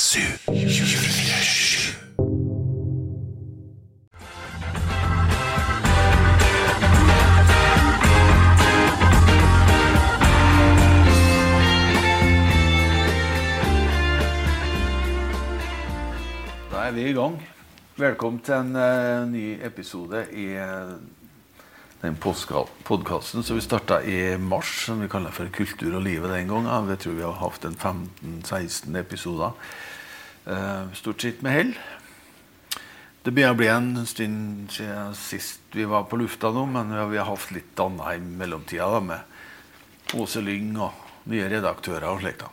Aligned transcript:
24 0.00 0.48
Da 16.70 16.76
er 16.86 16.92
vi 16.92 17.00
i 17.00 17.12
gang. 17.12 17.42
Velkommen 17.96 18.40
til 18.40 18.54
en 18.54 18.76
uh, 18.76 19.28
ny 19.28 19.58
episode 19.66 20.24
i 20.32 20.46
eh, 20.56 20.96
den 22.00 22.16
podkasten 22.16 23.42
som 23.42 23.56
vi 23.56 23.62
starta 23.62 24.02
i 24.02 24.38
mars, 24.38 24.86
som 24.86 25.00
vi 25.00 25.08
kaller 25.08 25.34
for 25.36 25.50
Kultur 25.52 25.98
og 25.98 26.04
livet 26.06 26.32
den 26.32 26.48
gangen. 26.48 26.88
Jeg 26.94 27.02
tror 27.02 27.16
vi 27.18 27.26
har 27.26 27.36
hatt 27.42 27.66
en 27.68 27.76
15-16 27.76 28.96
episoder. 28.96 29.52
Eh, 30.48 30.92
stort 30.96 31.20
sett 31.20 31.42
med 31.44 31.52
hell. 31.52 31.74
Det 33.20 33.34
begynner 33.36 33.52
å 33.52 33.58
bli 33.58 33.68
en 33.68 34.06
stund 34.08 34.72
siden 34.72 35.12
sist 35.18 35.76
vi 35.76 35.84
var 35.84 36.06
på 36.08 36.16
lufta 36.16 36.48
nå, 36.56 36.64
men 36.72 36.94
vi 37.10 37.20
har, 37.20 37.28
hatt 37.28 37.52
litt 37.52 37.84
annet 37.84 38.16
i 38.16 38.24
mellomtida, 38.24 38.88
da, 38.88 39.00
med 39.04 40.16
Åse 40.16 40.40
Lyng 40.40 40.72
og 40.80 41.28
nye 41.28 41.50
redaktører 41.52 42.08
og 42.08 42.24
slikt. 42.24 42.46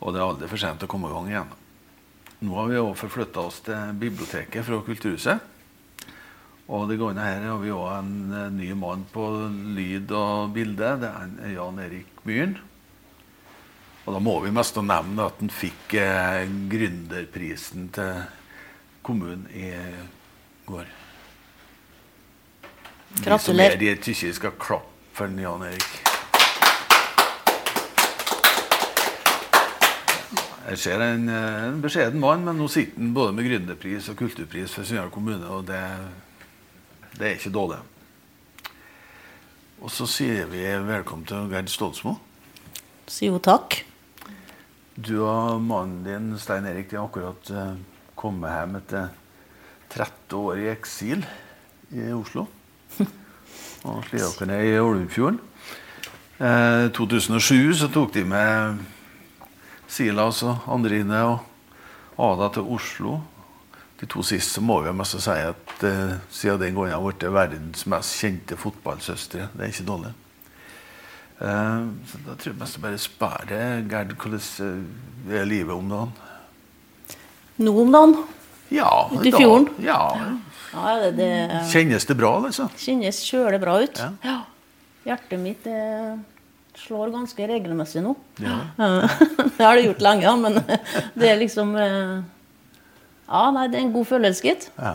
Og 0.00 0.14
det 0.14 0.22
er 0.22 0.30
aldri 0.30 0.48
for 0.48 0.64
sent 0.64 0.82
å 0.82 0.88
komme 0.88 1.12
i 1.12 1.12
gang 1.12 1.28
igjen. 1.28 1.52
Nå 2.42 2.56
har 2.56 2.72
vi 2.72 2.80
også 2.80 3.02
forflytta 3.04 3.44
oss 3.44 3.60
til 3.68 3.92
biblioteket 4.00 4.64
fra 4.64 4.80
Kulturhuset. 4.82 5.44
Og 6.72 6.86
det 6.88 6.96
gående 6.96 7.24
her 7.24 7.42
har 7.50 7.58
vi 7.60 7.72
òg 7.74 7.88
en 7.98 8.12
eh, 8.32 8.52
ny 8.54 8.70
mann 8.80 9.02
på 9.12 9.26
lyd 9.76 10.12
og 10.16 10.54
bilde. 10.54 10.94
Det 11.02 11.10
er 11.10 11.50
Jan 11.52 11.80
Erik 11.84 12.22
Myhren. 12.24 12.54
Og 14.06 14.16
da 14.16 14.22
må 14.24 14.38
vi 14.42 14.54
mest 14.56 14.80
nevne 14.80 15.26
at 15.28 15.42
han 15.42 15.52
fikk 15.52 15.98
eh, 16.00 16.46
gründerprisen 16.72 17.90
til 17.92 18.24
kommunen 19.04 19.44
i 19.52 19.68
går. 20.66 20.88
Gratulerer. 23.20 23.76
De 23.76 23.92
som 24.00 24.16
er 24.16 24.24
de 24.24 24.32
skal 24.40 24.56
klappe 24.56 24.88
for 25.12 25.28
Jan 25.44 25.68
Erik. 25.68 25.92
Jeg 30.72 30.78
ser 30.78 31.02
en, 31.04 31.28
eh, 31.28 31.68
en 31.68 31.80
beskjeden 31.84 32.20
mann, 32.22 32.46
men 32.48 32.56
nå 32.56 32.64
sitter 32.72 32.96
han 32.96 33.12
både 33.12 33.36
med 33.36 33.44
gründerpris 33.44 34.08
og 34.08 34.16
kulturpris 34.16 34.72
for 34.72 34.88
Sunndal 34.88 35.10
kommune, 35.12 35.44
og 35.52 35.66
det, 35.68 35.84
det 37.18 37.28
er 37.28 37.36
ikke 37.36 37.52
dårlig. 37.54 37.78
Og 39.82 39.90
så 39.90 40.06
sier 40.06 40.46
vi 40.50 40.62
velkommen 40.86 41.26
til 41.26 41.48
Gerd 41.50 41.70
Stolsmo. 41.72 42.16
Sier 43.10 43.34
jo 43.34 43.40
takk. 43.42 43.80
Du 44.94 45.24
og 45.24 45.62
mannen 45.64 46.04
din, 46.06 46.32
Stein 46.38 46.68
Erik, 46.68 46.90
de 46.90 46.98
har 47.00 47.08
akkurat 47.08 47.50
eh, 47.50 47.78
kommet 48.14 48.52
hjem 48.52 48.76
etter 48.78 49.08
30 49.94 50.36
år 50.38 50.60
i 50.60 50.68
eksil 50.72 51.24
i 51.92 52.10
Oslo. 52.14 52.46
Og 53.88 54.04
slitt 54.06 54.38
dere 54.44 54.60
i 54.68 54.76
Olumfjorden. 54.78 55.40
Eh, 56.42 56.88
2007 56.94 57.74
så 57.80 57.88
tok 57.92 58.14
de 58.14 58.24
med 58.26 58.80
Silas 59.92 60.40
og 60.46 60.64
Andrine 60.72 61.20
og 61.28 61.42
Ada 62.16 62.48
til 62.54 62.70
Oslo. 62.72 63.18
De 64.00 64.08
to 64.10 64.24
siste 64.26 64.62
må 64.64 64.80
vi 64.82 64.94
mest 64.96 65.20
si 65.20 65.36
at 65.36 65.61
eh, 65.86 66.16
siden 66.30 66.60
den 66.60 66.74
gangen 66.76 66.92
har 66.94 67.02
blitt 67.04 67.24
verdens 67.32 67.86
mest 67.90 68.18
kjente 68.20 68.56
fotballsøstre. 68.60 69.48
Det 69.54 69.64
er 69.66 69.72
ikke 69.72 69.86
dårlig. 69.88 70.12
Eh, 71.42 71.86
så 72.10 72.20
da 72.26 72.36
tror 72.38 72.52
jeg 72.52 72.58
mest 72.60 72.76
jeg 72.78 72.84
bare 72.84 73.00
sparer 73.02 73.82
Gerd, 73.90 74.14
hvordan 74.14 74.44
eh, 75.32 75.38
er 75.40 75.48
livet 75.48 75.74
om 75.74 75.88
dagen? 75.90 76.12
Nå 77.62 77.74
om 77.82 77.92
dagen. 77.94 78.16
Ja, 78.72 78.90
Ute 79.12 79.26
i 79.28 79.32
da- 79.34 79.38
fjorden? 79.42 79.68
Ja. 79.84 80.00
Ja, 80.72 80.92
det, 81.02 81.10
det 81.18 81.30
Kjennes 81.68 82.06
det 82.08 82.16
bra, 82.16 82.30
liksom? 82.46 82.70
kjennes 82.80 83.18
kjølig 83.28 83.58
bra 83.60 83.74
ut. 83.82 83.98
Ja. 84.00 84.12
Ja. 84.24 84.38
Hjertet 85.04 85.40
mitt 85.42 85.64
det 85.66 85.80
slår 86.78 87.10
ganske 87.12 87.44
regelmessig 87.50 88.00
nå. 88.06 88.14
Ja. 88.40 88.54
det 89.58 89.60
har 89.60 89.76
det 89.76 89.84
gjort 89.90 90.00
lenge, 90.06 90.24
ja, 90.24 90.32
men 90.40 90.56
det 91.18 91.28
er 91.28 91.36
liksom 91.42 91.74
Ja, 91.76 93.42
nei, 93.52 93.66
det 93.68 93.78
er 93.80 93.84
en 93.84 93.92
god 93.92 94.08
følelse, 94.08 94.46
gitt. 94.46 94.70
Ja. 94.78 94.94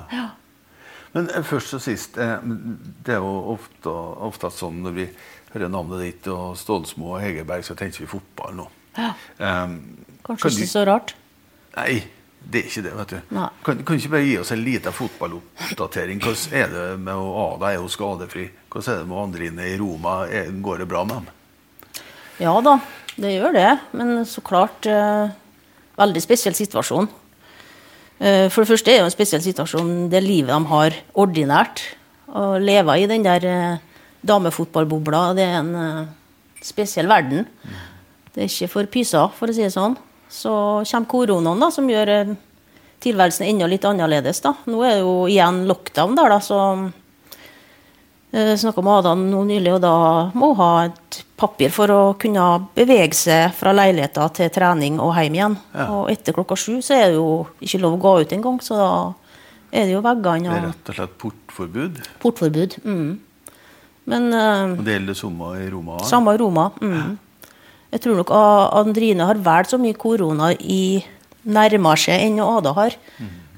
Men 1.13 1.29
eh, 1.29 1.43
først 1.47 1.73
og 1.77 1.81
sist, 1.83 2.17
eh, 2.17 2.37
det 3.05 3.15
er 3.15 3.21
jo 3.23 3.53
ofte, 3.55 3.93
ofte 4.27 4.51
sånn 4.53 4.81
når 4.83 4.95
vi 4.97 5.07
hører 5.53 5.71
navnet 5.71 6.03
ditt 6.03 6.27
og 6.33 6.57
Stålsmo 6.59 7.13
og 7.15 7.21
Hegerberg, 7.23 7.63
så 7.65 7.75
tenker 7.79 8.03
vi 8.03 8.09
fotball 8.11 8.55
nå. 8.57 8.67
Ja. 8.97 9.13
Um, 9.39 9.77
Kanskje 10.25 10.41
kan 10.49 10.51
du- 10.55 10.61
ikke 10.63 10.73
så 10.73 10.85
rart. 10.89 11.13
Nei, 11.77 12.03
det 12.41 12.59
er 12.63 12.67
ikke 12.69 12.83
det, 12.83 12.93
vet 12.97 13.07
du. 13.13 13.35
Nei. 13.37 13.47
Kan, 13.63 13.83
kan 13.85 13.95
du 13.97 14.01
ikke 14.01 14.11
bare 14.15 14.25
gi 14.27 14.37
oss 14.41 14.51
en 14.51 14.63
liten 14.65 14.93
fotballoppdatering? 14.93 16.19
Hvordan 16.23 16.53
er 16.57 16.67
det 16.73 16.85
med 16.99 17.13
å 17.13 17.31
Ada 17.55 17.71
er 17.71 17.79
jo 17.79 17.87
skadefri? 17.91 18.47
Hvordan 18.69 18.93
er 18.93 19.01
det 19.03 19.07
med 19.11 19.23
Andrine 19.23 19.67
i 19.69 19.77
Roma? 19.79 20.15
Er, 20.27 20.51
går 20.51 20.83
det 20.83 20.87
bra 20.89 21.03
med 21.07 21.21
dem? 21.21 21.33
Ja 22.39 22.53
da, 22.61 22.75
det 23.17 23.31
gjør 23.37 23.53
det. 23.57 23.69
Men 23.97 24.25
så 24.29 24.41
klart 24.45 24.85
eh, 24.85 25.29
Veldig 25.97 26.21
spesiell 26.21 26.53
situasjon. 26.53 27.07
Eh, 28.17 28.47
for 28.49 28.63
det 28.63 28.71
første 28.71 28.91
er 28.91 28.97
det 28.97 29.03
jo 29.03 29.09
en 29.11 29.13
spesiell 29.13 29.43
situasjon 29.45 29.91
det 30.11 30.23
livet 30.25 30.53
de 30.53 30.71
har 30.71 30.97
ordinært. 31.13 31.83
Å 32.27 32.57
leve 32.59 32.97
i 32.97 33.07
den 33.09 33.25
der 33.25 33.45
eh, 33.45 34.01
damefotballbobla, 34.27 35.21
det 35.37 35.45
er 35.45 35.59
en 35.61 35.71
eh, 35.77 36.09
spesiell 36.65 37.09
verden. 37.09 37.45
Det 38.33 38.43
er 38.43 38.49
ikke 38.49 38.71
for 38.73 38.89
pyser, 38.91 39.31
for 39.37 39.49
å 39.49 39.55
si 39.55 39.65
det 39.65 39.73
sånn. 39.75 39.97
Så 40.29 40.51
kommer 40.89 41.11
koronaen, 41.11 41.61
da, 41.61 41.69
som 41.73 41.87
gjør 41.89 42.35
tilværelsen 43.03 43.47
enda 43.47 43.69
litt 43.69 43.85
annerledes. 43.87 44.41
da. 44.43 44.55
Nå 44.67 44.81
er 44.83 44.97
det 44.97 45.03
jo 45.05 45.17
igjen 45.29 45.63
lockdown 45.69 46.17
der, 46.17 46.33
da, 46.33 46.41
så 46.43 46.59
snakka 48.31 48.83
med 48.83 48.93
Adam 48.99 49.21
nå 49.31 49.43
nylig, 49.47 49.73
og 49.77 49.81
da 49.81 49.93
må 50.35 50.51
hun 50.51 50.59
ha 50.59 50.71
et 50.89 51.21
papir 51.39 51.71
for 51.71 51.91
å 51.93 52.01
kunne 52.19 52.43
bevege 52.75 53.15
seg 53.15 53.53
fra 53.55 53.71
leiligheten 53.75 54.33
til 54.35 54.49
trening 54.53 54.97
og 54.99 55.13
hjem 55.15 55.37
igjen. 55.37 55.55
Ja. 55.73 55.85
Og 55.93 56.11
etter 56.11 56.35
klokka 56.35 56.57
sju 56.59 56.81
så 56.81 56.97
er 56.97 57.05
det 57.11 57.19
jo 57.19 57.45
ikke 57.63 57.81
lov 57.83 57.95
å 57.97 58.01
gå 58.03 58.13
ut 58.23 58.35
engang, 58.35 58.59
så 58.63 58.79
da 58.79 58.89
er 59.71 59.87
det 59.87 59.95
jo 59.95 60.03
veggene 60.03 60.49
Det 60.49 60.57
er 60.59 60.67
rett 60.69 60.91
og 60.91 60.99
slett 60.99 61.17
portforbud. 61.23 62.01
portforbud. 62.23 62.77
Mm. 62.83 63.19
Men 64.07 64.27
uh, 64.33 64.75
Og 64.77 64.83
det 64.87 64.97
gjelder 64.97 65.19
samme 65.19 65.51
i 65.59 65.69
Roma? 65.71 65.99
samme 66.07 66.35
i 66.35 66.39
Roma. 66.41 66.69
Mm. 66.81 67.17
Jeg 67.91 68.03
tror 68.03 68.17
nok 68.19 68.31
Andrine 68.35 69.27
har 69.27 69.39
vel 69.39 69.67
så 69.67 69.79
mye 69.79 69.95
korona 69.95 70.51
i 70.59 71.03
nærmere 71.47 71.99
seg 71.99 72.23
enn 72.25 72.41
Ada 72.43 72.73
har. 72.75 72.97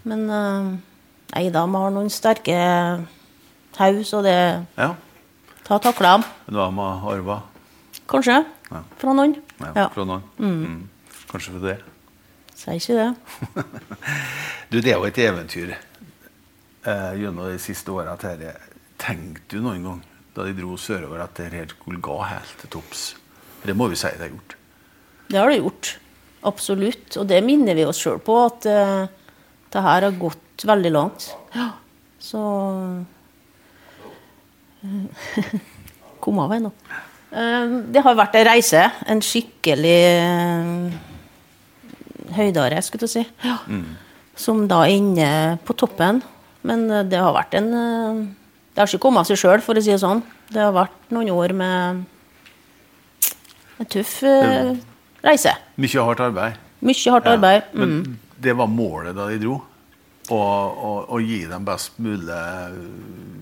Men 0.09 0.25
uh, 0.29 0.73
nei 1.33 1.47
da, 1.53 1.65
vi 1.65 1.81
har 1.85 1.93
noen 1.93 2.09
sterke 2.13 2.57
haus, 3.77 4.07
så 4.09 4.21
det 4.25 4.65
Ja. 4.77 4.95
Ta 5.63 5.77
takla 5.79 6.17
dem. 6.17 6.23
Men 6.45 6.55
har 6.55 6.71
med 6.71 7.03
arva? 7.13 7.41
Kanskje. 8.07 8.45
Ja. 8.71 8.83
Fra 8.97 9.13
noen. 9.13 9.35
Ja, 9.59 9.89
fra 9.93 10.05
noen? 10.05 10.23
Mm. 10.39 10.89
Kanskje 11.29 11.53
for 11.53 11.67
det? 11.67 11.77
Sier 12.57 12.79
ikke 12.79 12.97
det. 12.97 13.09
Du, 14.69 14.77
det 14.81 14.91
er 14.91 14.99
jo 14.99 15.07
et 15.07 15.17
eventyr 15.17 15.71
eh, 15.73 17.13
gjennom 17.17 17.47
de 17.49 17.57
siste 17.61 17.89
åra. 17.89 18.13
Tenkte 18.19 19.55
du 19.57 19.63
noen 19.65 19.85
gang 19.85 20.01
da 20.35 20.45
de 20.45 20.53
dro 20.53 20.75
sørover 20.77 21.23
at 21.23 21.39
det 21.39 21.47
her 21.55 21.71
skulle 21.71 22.01
gå 22.01 22.17
helt 22.21 22.51
til 22.61 22.69
topps? 22.75 23.05
Det 23.65 23.73
må 23.73 23.87
vi 23.89 23.97
si 23.97 24.11
det 24.13 24.27
har 24.27 24.33
gjort. 24.33 24.55
Det 25.29 25.39
har 25.39 25.49
det 25.49 25.57
gjort. 25.57 25.93
Absolutt. 26.49 27.17
Og 27.17 27.27
det 27.29 27.41
minner 27.45 27.77
vi 27.77 27.87
oss 27.89 28.01
sjøl 28.01 28.21
på, 28.23 28.37
at 28.45 28.67
uh, 28.69 29.09
det 29.73 29.85
her 29.85 30.05
har 30.07 30.19
gått 30.21 30.65
veldig 30.69 30.91
langt. 30.93 31.29
Ja. 31.55 31.71
Så 32.19 32.39
Kom 36.23 36.39
av 36.43 36.55
nå. 36.61 36.71
Eh, 37.31 37.77
det 37.93 38.03
har 38.05 38.17
vært 38.17 38.35
ei 38.39 38.43
reise. 38.47 38.83
En 39.09 39.21
skikkelig 39.23 39.99
uh, 40.23 40.89
høydare, 42.35 42.81
skulle 42.85 43.07
du 43.07 43.11
si. 43.11 43.23
Ja. 43.45 43.57
Som 44.39 44.67
da 44.71 44.83
ender 44.87 45.57
på 45.67 45.75
toppen. 45.77 46.21
Men 46.67 46.89
eh, 46.91 47.05
det 47.07 47.19
har 47.21 47.35
vært 47.35 47.55
en 47.59 47.71
eh, 47.73 48.21
Det 48.73 48.83
har 48.83 48.91
ikke 48.91 49.03
kommet 49.07 49.23
av 49.23 49.29
seg 49.29 49.39
sjøl, 49.41 49.63
for 49.65 49.77
å 49.77 49.83
si 49.83 49.93
det 49.93 50.01
sånn. 50.01 50.23
Det 50.49 50.61
har 50.61 50.75
vært 50.75 51.11
noen 51.13 51.31
år 51.33 51.53
med 51.57 52.03
en 53.79 53.89
tøff 53.89 54.19
eh, 54.27 54.73
reise. 55.25 55.55
Mye 55.79 56.05
hardt 56.07 56.23
arbeid. 56.23 56.59
Mye 56.85 57.15
hardt 57.15 57.27
Ja, 57.27 57.35
arbeid. 57.35 57.71
Mm. 57.73 57.81
Men 57.81 58.19
det 58.39 58.55
var 58.55 58.71
målet 58.71 59.17
da 59.17 59.27
de 59.31 59.39
dro? 59.41 59.59
Å, 60.29 60.37
og, 60.37 60.97
og, 61.09 61.19
gi 61.25 61.39
dem 61.49 61.65
best 61.65 61.97
mulig 61.97 62.39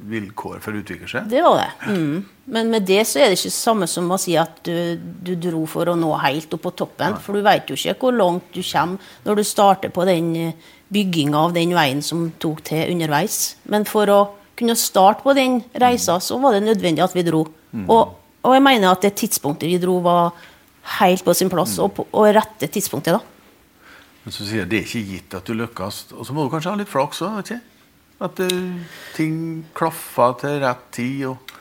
vilkår 0.07 0.61
for 0.63 0.71
å 0.71 0.81
utvikle 0.81 1.09
seg? 1.11 1.27
Det 1.27 1.41
var 1.43 1.59
det. 1.59 1.91
Mm. 1.91 2.21
Men 2.55 2.71
med 2.71 2.87
det 2.87 3.01
så 3.09 3.19
er 3.19 3.27
det 3.27 3.39
ikke 3.39 3.51
det 3.51 3.57
samme 3.57 3.89
som 3.91 4.07
å 4.07 4.19
si 4.21 4.37
at 4.39 4.61
du, 4.63 4.95
du 4.95 5.33
dro 5.35 5.65
for 5.67 5.91
å 5.91 5.97
nå 5.99 6.13
helt 6.23 6.53
opp 6.55 6.63
på 6.63 6.73
toppen. 6.83 7.17
For 7.23 7.35
du 7.35 7.43
veit 7.43 7.67
jo 7.67 7.75
ikke 7.75 7.97
hvor 8.05 8.15
langt 8.15 8.47
du 8.55 8.61
kommer 8.63 9.11
når 9.27 9.41
du 9.41 9.47
starter 9.47 9.91
på 9.91 10.07
den 10.07 10.31
bygginga 10.93 11.41
av 11.49 11.55
den 11.57 11.75
veien 11.75 12.03
som 12.05 12.29
tok 12.39 12.63
til 12.69 12.93
underveis. 12.93 13.57
Men 13.67 13.83
for 13.87 14.07
å 14.13 14.21
kunne 14.57 14.77
starte 14.79 15.25
på 15.25 15.35
den 15.37 15.59
reisa, 15.77 16.17
så 16.23 16.39
var 16.41 16.55
det 16.55 16.65
nødvendig 16.65 17.03
at 17.03 17.15
vi 17.15 17.25
dro. 17.27 17.43
Og, 17.85 18.13
og 18.47 18.55
jeg 18.55 18.63
mener 18.63 18.93
at 18.93 19.03
det 19.05 19.17
tidspunktet 19.19 19.69
vi 19.69 19.79
dro, 19.81 19.99
var 20.05 20.31
helt 20.97 21.25
på 21.25 21.35
sin 21.35 21.51
plass, 21.51 21.75
og, 21.83 21.91
på, 21.97 22.07
og 22.15 22.29
rette 22.35 22.69
tidspunktet, 22.71 23.17
da. 23.17 23.36
Men 24.27 24.33
så 24.35 24.44
sier 24.44 24.65
jeg 24.65 24.68
det 24.68 24.79
er 24.81 24.88
ikke 24.89 25.07
gitt 25.07 25.35
at 25.38 25.47
du 25.47 25.53
lykkes. 25.56 25.97
Og 26.12 26.25
så 26.27 26.33
må 26.35 26.44
du 26.44 26.50
kanskje 26.51 26.74
ha 26.74 26.79
litt 26.81 26.89
flaks 26.91 27.21
òg, 27.24 27.53
At 28.19 28.39
uh, 28.44 28.97
ting 29.15 29.38
klaffer 29.77 30.33
til 30.41 30.57
rett 30.65 30.81
tid. 30.91 31.21
og... 31.29 31.53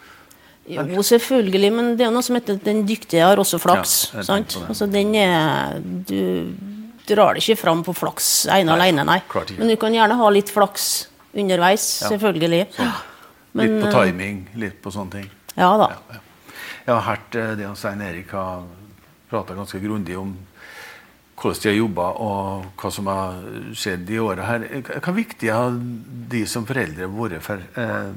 Jo, 0.67 1.05
selvfølgelig, 1.07 1.71
men 1.71 1.93
det 1.95 2.09
er 2.09 2.11
noe 2.11 2.27
som 2.27 2.35
heter 2.35 2.59
den 2.59 2.81
dyktige 2.89 3.23
har 3.23 3.39
også 3.39 3.61
flaks. 3.63 3.93
Ja, 4.17 4.25
sant? 4.27 4.57
Altså, 4.67 4.89
den 4.91 5.15
er 5.15 5.79
Du 5.79 6.51
drar 7.07 7.39
det 7.39 7.45
ikke 7.45 7.61
fram 7.61 7.85
på 7.87 7.95
flaks 7.95 8.49
ene 8.51 8.73
Nei, 8.73 8.89
alene, 8.89 9.05
nei. 9.07 9.21
Men 9.61 9.71
du 9.71 9.77
kan 9.79 9.95
gjerne 9.95 10.19
ha 10.19 10.33
litt 10.35 10.51
flaks 10.51 10.89
underveis, 11.39 11.87
Ja, 12.03 12.11
selvfølgelig. 12.11 12.65
Men, 13.53 13.62
litt 13.62 13.79
på 13.85 13.93
eh, 13.93 13.95
timing, 13.95 14.43
litt 14.59 14.83
på 14.83 14.91
sånne 14.91 15.21
ting. 15.21 15.31
Ja 15.55 15.71
da. 15.79 15.93
Ja. 15.95 16.19
Jeg 16.81 16.95
har 16.97 17.07
hørt 17.12 17.39
eh, 17.39 17.55
det 17.62 17.71
at 17.71 17.79
Stein 17.79 18.03
Erik 18.03 18.35
har 18.35 18.67
prata 19.31 19.55
ganske 19.55 19.79
grundig 19.87 20.19
om 20.19 20.35
hvordan 21.37 21.62
de 21.62 21.69
har 21.69 21.77
jobba, 21.77 22.06
og 22.25 22.69
hva 22.81 22.91
som 22.93 23.09
har 23.12 23.41
skjedd 23.77 24.09
i 24.11 24.21
åra 24.23 24.47
her. 24.49 24.69
Hva 25.05 25.17
viktig 25.17 25.50
har 25.53 25.75
de 26.33 26.44
som 26.49 26.67
foreldre 26.69 27.09
vært 27.12 27.44
for 27.44 27.61
eh, 27.61 28.15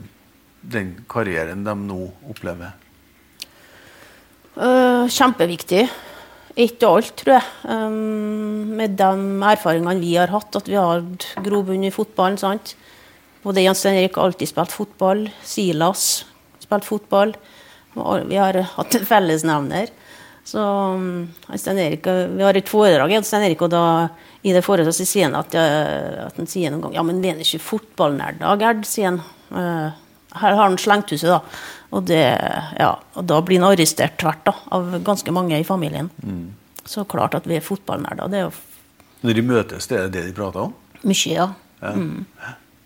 den 0.61 0.93
karrieren 1.11 1.65
de 1.67 1.75
nå 1.81 1.99
opplever? 2.31 2.77
Uh, 4.59 5.05
kjempeviktig. 5.11 5.85
Ikke 6.59 6.87
alt, 6.89 7.13
tror 7.19 7.37
jeg. 7.37 7.51
Um, 7.63 8.71
med 8.79 8.97
de 8.99 9.11
erfaringene 9.51 9.99
vi 10.01 10.15
har 10.17 10.31
hatt, 10.33 10.55
at 10.55 10.67
vi 10.67 10.79
har 10.79 11.03
hatt 11.03 11.27
grobunn 11.45 11.85
i 11.87 11.93
fotballen. 11.93 12.39
sant? 12.39 12.75
Både 13.43 13.63
Jens 13.63 13.85
Henrik 13.87 14.17
har 14.17 14.27
alltid 14.31 14.51
spilt 14.51 14.75
fotball. 14.75 15.27
Silas 15.47 16.25
spilt 16.59 16.87
fotball. 16.87 17.35
Vi 18.27 18.39
har 18.39 18.59
hatt 18.75 18.95
en 18.95 19.07
fellesnevner. 19.07 19.91
Så 20.49 20.63
um, 20.95 21.27
Stein 21.53 21.79
Erik, 21.83 22.07
uh, 22.09 22.25
Vi 22.33 22.45
har 22.45 22.57
et 22.57 22.69
foredrag 22.71 23.13
Jens 23.13 23.29
Stein 23.29 23.45
Erik, 23.45 23.61
og 23.65 23.71
da, 23.73 23.83
i 24.41 24.53
det 24.55 24.63
foredraget 24.65 24.97
så 24.97 25.07
sier 25.07 25.29
han 25.29 25.37
at, 25.39 25.55
at 25.55 26.39
han 26.39 26.49
sier 26.49 26.73
noen 26.73 26.87
gang 26.87 26.99
Ja, 26.99 27.05
men 27.05 27.19
vi 27.23 27.31
er 27.31 27.41
ikke 27.43 27.61
fotballnerder, 27.67 28.61
Gerd, 28.61 28.85
sier 28.89 29.11
han. 29.11 29.21
Uh, 29.53 29.89
her 30.39 30.53
har 30.53 30.63
han 30.63 30.77
slengthuset, 30.77 31.29
da. 31.29 31.39
Og, 31.89 32.03
det, 32.05 32.21
ja, 32.77 32.91
og 33.17 33.25
da 33.25 33.39
blir 33.41 33.61
han 33.61 33.71
arrestert 33.71 34.19
tvert 34.21 34.43
da, 34.45 34.53
av 34.77 34.91
ganske 35.05 35.33
mange 35.33 35.57
i 35.57 35.65
familien. 35.65 36.11
Så 36.85 37.01
klart 37.09 37.33
at 37.37 37.49
vi 37.49 37.57
er 37.57 37.65
fotballnerder. 37.65 38.29
Det 38.29 38.37
er 38.37 38.45
jo 38.45 38.53
Når 39.25 39.35
de 39.35 39.43
møtes, 39.43 39.87
det 39.89 39.97
er 39.97 40.11
det 40.13 40.27
de 40.27 40.35
prater 40.37 40.69
om? 40.69 40.75
mye, 41.01 41.33
ja. 41.33 41.47
Ja. 41.81 41.93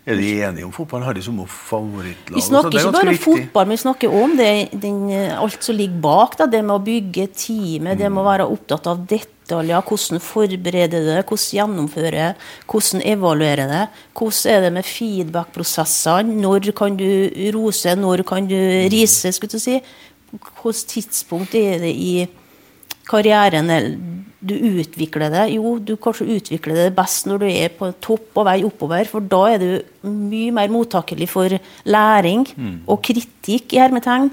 Er 0.04 0.18
de 0.20 0.26
enige 0.44 0.66
om 0.66 0.72
fotballen? 0.72 1.06
Har 1.06 1.16
de 1.16 1.22
som 1.24 1.38
favorittlag? 1.48 2.36
Vi 2.36 2.42
snakker 2.44 2.76
er 2.76 2.82
ikke 2.82 2.92
bare 2.92 3.12
viktig. 3.14 3.24
fotball, 3.24 3.68
men 3.68 3.72
vi 3.72 3.80
snakker 3.80 4.16
om 4.20 4.34
det, 4.36 4.50
den, 4.82 4.98
alt 5.32 5.64
som 5.64 5.78
ligger 5.78 6.02
bak. 6.04 6.36
Da, 6.36 6.46
det 6.52 6.60
med 6.60 6.74
å 6.76 6.82
bygge 6.84 7.30
teamet, 7.32 7.96
det 8.02 8.10
med 8.12 8.20
å 8.20 8.26
være 8.26 8.48
opptatt 8.52 8.90
av 8.92 9.00
detaljer. 9.08 9.80
Hvordan 9.80 10.20
forberede 10.20 11.00
det, 11.06 11.16
hvordan 11.24 11.56
gjennomføre, 11.56 12.28
hvordan 12.68 13.04
evaluere 13.14 13.66
det. 13.70 13.82
Hvordan 14.12 14.52
er 14.52 14.66
det 14.66 14.72
med 14.76 14.90
feedback-prosessene? 14.90 16.36
Når 16.44 16.68
kan 16.76 17.00
du 17.00 17.08
rose, 17.56 17.96
når 17.96 18.26
kan 18.28 18.50
du 18.50 18.60
rise? 18.92 19.32
skulle 19.32 19.56
du 19.56 19.64
si. 19.64 19.80
Hvilket 20.34 20.84
tidspunkt 20.92 21.56
er 21.56 21.80
det 21.80 21.96
i 21.96 22.28
karrieren 23.08 23.72
eller 23.72 23.96
du 24.46 24.54
utvikler 24.54 25.32
det? 25.32 25.44
Jo, 25.54 25.78
du 25.78 25.96
kanskje 25.96 26.26
utvikler 26.36 26.78
det 26.78 26.94
best 26.96 27.26
når 27.26 27.42
du 27.42 27.46
er 27.48 27.72
på 27.74 27.90
topp 28.04 28.40
og 28.40 28.46
vei 28.48 28.58
oppover, 28.66 29.08
for 29.10 29.20
da 29.20 29.42
er 29.54 29.62
du 29.62 29.70
mye 30.08 30.52
mer 30.54 30.72
mottakelig 30.72 31.28
for 31.32 31.56
læring 31.88 32.46
og 32.86 33.02
kritikk 33.02 33.72
i 33.76 33.80
hermetegn. 33.82 34.30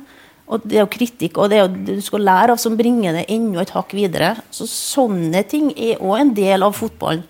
Og 0.51 0.63
det 0.67 0.77
er 0.77 0.83
jo 0.83 0.91
kritikk, 0.91 1.37
og 1.39 1.49
det 1.51 1.57
er 1.57 1.63
jo 1.63 1.95
du 1.95 2.01
skal 2.03 2.25
lære 2.27 2.51
av 2.51 2.59
som 2.59 2.73
bringer 2.75 3.15
det 3.15 3.25
enda 3.31 3.61
et 3.63 3.69
hakk 3.71 3.93
videre. 3.95 4.33
Så 4.51 4.67
sånne 4.67 5.45
ting 5.47 5.69
er 5.77 6.01
òg 6.03 6.17
en 6.19 6.33
del 6.35 6.65
av 6.67 6.75
fotballen. 6.75 7.23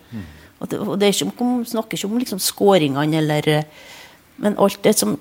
Og 0.62 0.69
det, 0.69 0.80
og 0.80 0.95
det 1.01 1.12
ikke 1.13 1.30
om, 1.42 1.60
snakker 1.66 1.98
ikke 1.98 2.10
om 2.10 2.18
liksom 2.22 2.42
skåringene 2.42 3.18
eller 3.22 3.63
Men 4.42 4.56
alt 4.57 4.81
det 4.81 4.95
som 4.98 5.19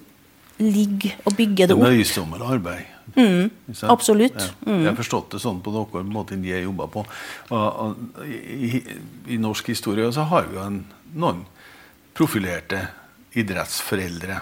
ligger 0.60 1.12
og 1.26 1.36
bygger 1.36 1.66
Det 1.68 1.76
opp. 1.76 1.82
det 1.82 1.90
er 1.90 1.96
møysomme 1.98 2.40
arbeid. 2.40 2.86
Sant? 3.14 3.90
absolutt. 3.92 4.38
Mm. 4.66 4.82
Jeg 4.82 4.88
har 4.90 4.98
forstått 4.98 5.34
det 5.34 5.42
sånn 5.42 5.60
på 5.64 5.74
noen 5.74 6.12
måte 6.12 6.38
de 6.40 6.54
har 6.54 6.64
jobba 6.64 6.88
på. 6.92 7.04
Og, 7.50 7.66
og, 7.84 8.24
i, 8.26 8.80
I 9.34 9.40
norsk 9.40 9.72
historie 9.72 10.08
så 10.14 10.26
har 10.30 10.48
vi 10.50 10.58
jo 10.58 10.64
en, 10.64 10.80
noen 11.14 11.44
profilerte 12.16 12.84
idrettsforeldre. 13.38 14.40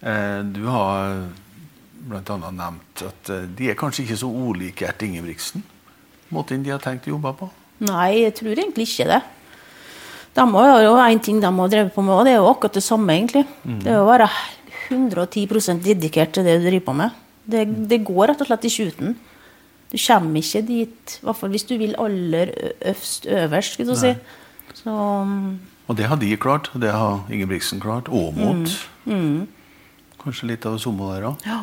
Eh, 0.00 0.40
du 0.44 0.64
har 0.70 1.26
bl.a. 2.06 2.36
nevnt 2.50 3.06
at 3.06 3.30
eh, 3.32 3.46
de 3.58 3.70
er 3.72 3.78
kanskje 3.78 4.04
ikke 4.04 4.20
så 4.20 4.30
ulike 4.30 4.86
Gjert 4.86 5.06
Ingebrigtsen. 5.06 5.64
Måten 6.34 6.64
de 6.66 6.74
har 6.74 6.82
tenkt 6.82 7.08
å 7.08 7.16
jobbe 7.16 7.32
på. 7.38 7.50
Nei, 7.86 8.22
jeg 8.24 8.36
tror 8.38 8.54
egentlig 8.54 8.86
ikke 8.88 9.08
det. 9.10 9.22
De 10.36 10.44
har 10.52 10.82
jo 10.84 10.96
en 11.00 11.20
ting 11.22 11.38
de 11.40 11.50
har 11.58 11.70
drevet 11.72 11.94
på 11.94 12.04
med, 12.04 12.14
og 12.14 12.26
det 12.26 12.34
er 12.34 12.42
jo 12.42 12.50
akkurat 12.50 12.76
det 12.76 12.84
samme, 12.84 13.14
egentlig. 13.14 13.46
Det 13.64 13.92
er 13.92 14.02
å 14.02 14.08
være 14.08 14.26
110 14.92 15.80
dedikert 15.84 16.34
til 16.36 16.44
det 16.44 16.58
du 16.58 16.66
driver 16.66 16.84
på 16.90 16.96
med. 16.98 17.22
Det, 17.46 17.62
det 17.88 18.00
går 18.04 18.32
rett 18.32 18.40
og 18.42 18.48
slett 18.48 18.64
ikke 18.68 18.88
uten. 18.90 19.16
Du 19.92 19.96
kommer 20.02 20.40
ikke 20.42 20.62
dit, 20.66 21.14
i 21.20 21.24
hvert 21.26 21.38
fall 21.38 21.52
hvis 21.54 21.66
du 21.68 21.76
vil 21.78 21.94
aller 22.02 22.50
øvst 22.90 23.26
øverst, 23.30 23.76
skulle 23.76 23.94
du 23.94 24.00
si. 24.00 24.14
Så 24.74 24.90
mm, 25.24 25.58
Og 25.86 25.96
det 25.96 26.08
har 26.10 26.18
de 26.18 26.36
klart, 26.36 26.70
det 26.74 26.90
har 26.92 27.22
Ingebrigtsen 27.30 27.80
klart. 27.80 28.08
Åmot. 28.08 28.72
Kanskje 30.22 30.48
litt 30.50 30.66
av 30.66 30.74
det 30.74 30.82
samme 30.82 31.06
der 31.14 31.28
òg. 31.30 31.46
ja, 31.46 31.60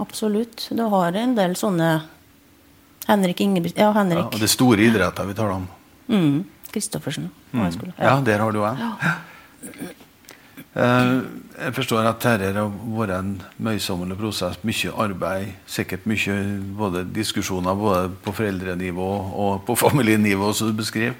absolutt. 0.00 0.68
Du 0.72 0.82
har 0.88 1.12
en 1.12 1.36
del 1.36 1.54
sånne 1.60 1.90
Henrik 3.06 3.40
Ingebrigtsen 3.40 3.82
Ja, 3.82 3.92
Ja, 3.92 4.24
og 4.24 4.40
det 4.40 4.48
store 4.50 4.80
idretter 4.80 5.26
vi 5.28 5.34
taler 5.34 5.52
om. 5.60 5.68
mm, 6.08 6.44
Kristoffersen. 6.72 7.30
Mm. 7.52 7.68
Ja. 7.98 8.16
Ja, 8.16 8.20
der 8.24 8.38
har 8.38 8.50
du 8.52 8.64
en. 8.64 8.78
Eh, 8.80 9.88
Jeg 10.74 11.74
forstår 11.76 12.06
at 12.08 12.22
dette 12.24 12.52
har 12.56 12.70
vært 12.96 13.12
en 13.18 13.32
møysommelig 13.60 14.16
prosess. 14.16 14.56
Mye 14.64 14.92
arbeid, 15.04 15.50
sikkert 15.68 16.06
mye 16.08 16.36
både 16.78 17.02
diskusjoner 17.12 17.76
både 17.76 18.06
på 18.24 18.32
foreldrenivå 18.38 19.08
og 19.44 19.66
på 19.68 19.76
familienivå, 19.84 20.52
som 20.56 20.70
du 20.72 20.78
beskriver. 20.80 21.18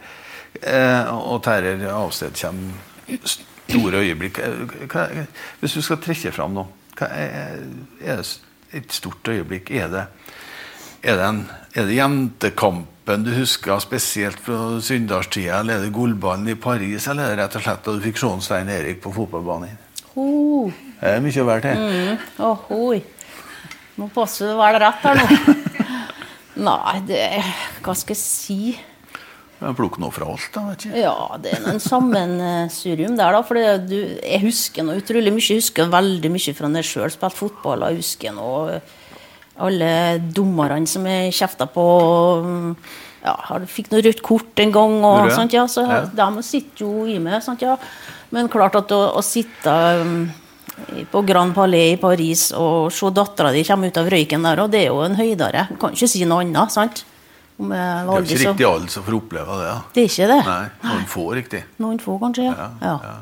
Eh, 0.62 1.12
Og 1.12 1.44
dette 1.44 1.90
avsted 1.92 2.36
kommer 2.40 3.20
store 3.68 4.00
øyeblikk. 4.00 4.38
Eh, 4.38 5.20
hvis 5.60 5.76
du 5.76 5.82
skal 5.84 6.00
trekke 6.00 6.32
fram 6.32 6.56
noe, 6.56 6.72
hva 6.96 7.08
er, 7.12 7.60
er 8.00 8.20
det 8.22 8.26
et 8.72 8.92
stort 8.92 9.28
øyeblikk? 9.28 9.70
Er 9.76 9.88
det, 9.92 10.06
er 11.02 11.18
det, 11.18 11.26
en, 11.26 11.40
er 11.74 11.88
det 11.88 11.96
jentekampen 11.98 13.24
du 13.26 13.32
husker 13.34 13.80
spesielt 13.82 14.38
fra 14.42 14.78
Sunndalstida, 14.82 15.58
eller 15.60 15.80
er 15.80 15.86
det 15.86 15.94
gullballen 15.94 16.52
i 16.52 16.54
Paris, 16.54 17.08
eller 17.10 17.26
er 17.26 17.34
det 17.34 17.42
rett 17.42 17.56
og 17.58 17.64
slett 17.64 17.82
da 17.88 17.96
du 17.96 18.04
fikk 18.04 18.20
se 18.22 18.30
Stein 18.46 18.70
Erik 18.70 19.02
på 19.02 19.10
fotballbanen? 19.14 19.74
Oh. 20.14 20.70
Det 21.00 21.16
er 21.16 21.24
mye 21.24 21.48
verdt, 21.48 21.66
det. 21.66 22.16
oh. 22.38 22.94
Må 23.98 24.08
passe 24.14 24.46
du 24.46 24.54
være 24.56 24.80
rett 24.84 25.04
her 25.04 25.18
nå. 25.18 25.56
Nei, 26.68 26.96
det 27.08 27.20
Hva 27.82 27.94
skal 27.96 28.14
jeg 28.14 28.20
si? 28.20 28.58
Men 29.62 29.76
Plukk 29.78 29.98
noe 30.02 30.12
fra 30.14 30.26
alt, 30.28 30.48
da. 30.54 30.64
vet 30.70 30.84
du. 30.84 30.94
Ja, 30.98 31.14
det 31.42 31.52
er 31.56 31.68
en 31.70 31.82
sammensurium 31.82 33.14
der, 33.18 33.36
da. 33.36 33.42
For 33.46 33.58
jeg 33.58 34.40
husker 34.42 34.86
noe 34.86 34.98
utrolig 35.02 35.32
mye. 35.34 35.44
Jeg 35.44 35.62
husker 35.62 35.92
veldig 35.92 36.32
mye 36.34 36.54
fra 36.58 36.70
når 36.70 36.82
jeg 36.82 36.90
sjøl 36.90 37.14
spilte 37.14 37.38
fotball. 37.38 37.86
Jeg 37.88 38.02
husker 38.02 38.34
nå 38.36 38.50
alle 39.62 39.92
dommerne 40.34 40.88
som 40.90 41.06
jeg 41.06 41.32
kjefta 41.38 41.68
på. 41.70 41.86
og, 42.02 42.76
Ja, 43.22 43.36
har- 43.38 43.60
fikk 43.70 43.92
noe 43.92 44.02
rødt 44.02 44.20
kort 44.20 44.58
en 44.58 44.72
gang. 44.72 45.04
og 45.04 45.30
sånt, 45.30 45.52
ja, 45.52 45.64
så 45.66 45.86
Ja. 45.86 46.00
De 46.32 46.42
sitter 46.42 46.84
jo 46.84 47.06
i 47.06 47.18
meg. 47.18 47.40
Sant, 47.42 47.60
ja. 47.62 47.76
Men 48.32 48.48
klart 48.48 48.74
at 48.74 48.88
å, 48.88 49.14
å 49.14 49.22
sitte 49.22 49.70
um, 50.00 50.32
på 51.12 51.24
Grand 51.24 51.54
Palais 51.54 51.92
i 51.94 52.00
Paris 52.00 52.50
og 52.52 52.90
se 52.90 53.06
dattera 53.10 53.52
di 53.52 53.62
komme 53.62 53.86
ut 53.86 53.96
av 53.96 54.08
røyken 54.10 54.42
der, 54.42 54.58
og 54.64 54.70
det 54.72 54.80
er 54.80 54.88
jo 54.88 55.02
en 55.02 55.14
høydere. 55.14 55.68
Du 55.68 55.76
kan 55.76 55.92
ikke 55.92 56.08
si 56.08 56.24
noe 56.24 56.40
annet. 56.42 56.72
sant? 56.72 57.04
Om 57.60 57.70
jeg 57.70 57.78
Det 57.78 57.78
er 57.78 58.04
jo 58.06 58.22
ikke 58.22 58.48
riktig 58.48 58.66
alle 58.66 58.88
som 58.88 59.04
får 59.04 59.14
oppleve 59.20 59.58
det. 59.60 59.66
Ja. 59.68 59.82
Det 59.94 60.02
er 60.02 60.08
ikke 60.08 60.28
det. 60.32 60.46
Nei, 60.46 60.68
Noen 60.82 61.06
få, 61.06 61.26
riktig. 61.36 61.62
Noen 61.78 62.00
få, 62.00 62.18
kanskje. 62.18 62.44
Ja. 62.48 62.54
Ja, 62.56 62.70
ja. 62.82 62.98
ja. 63.04 63.14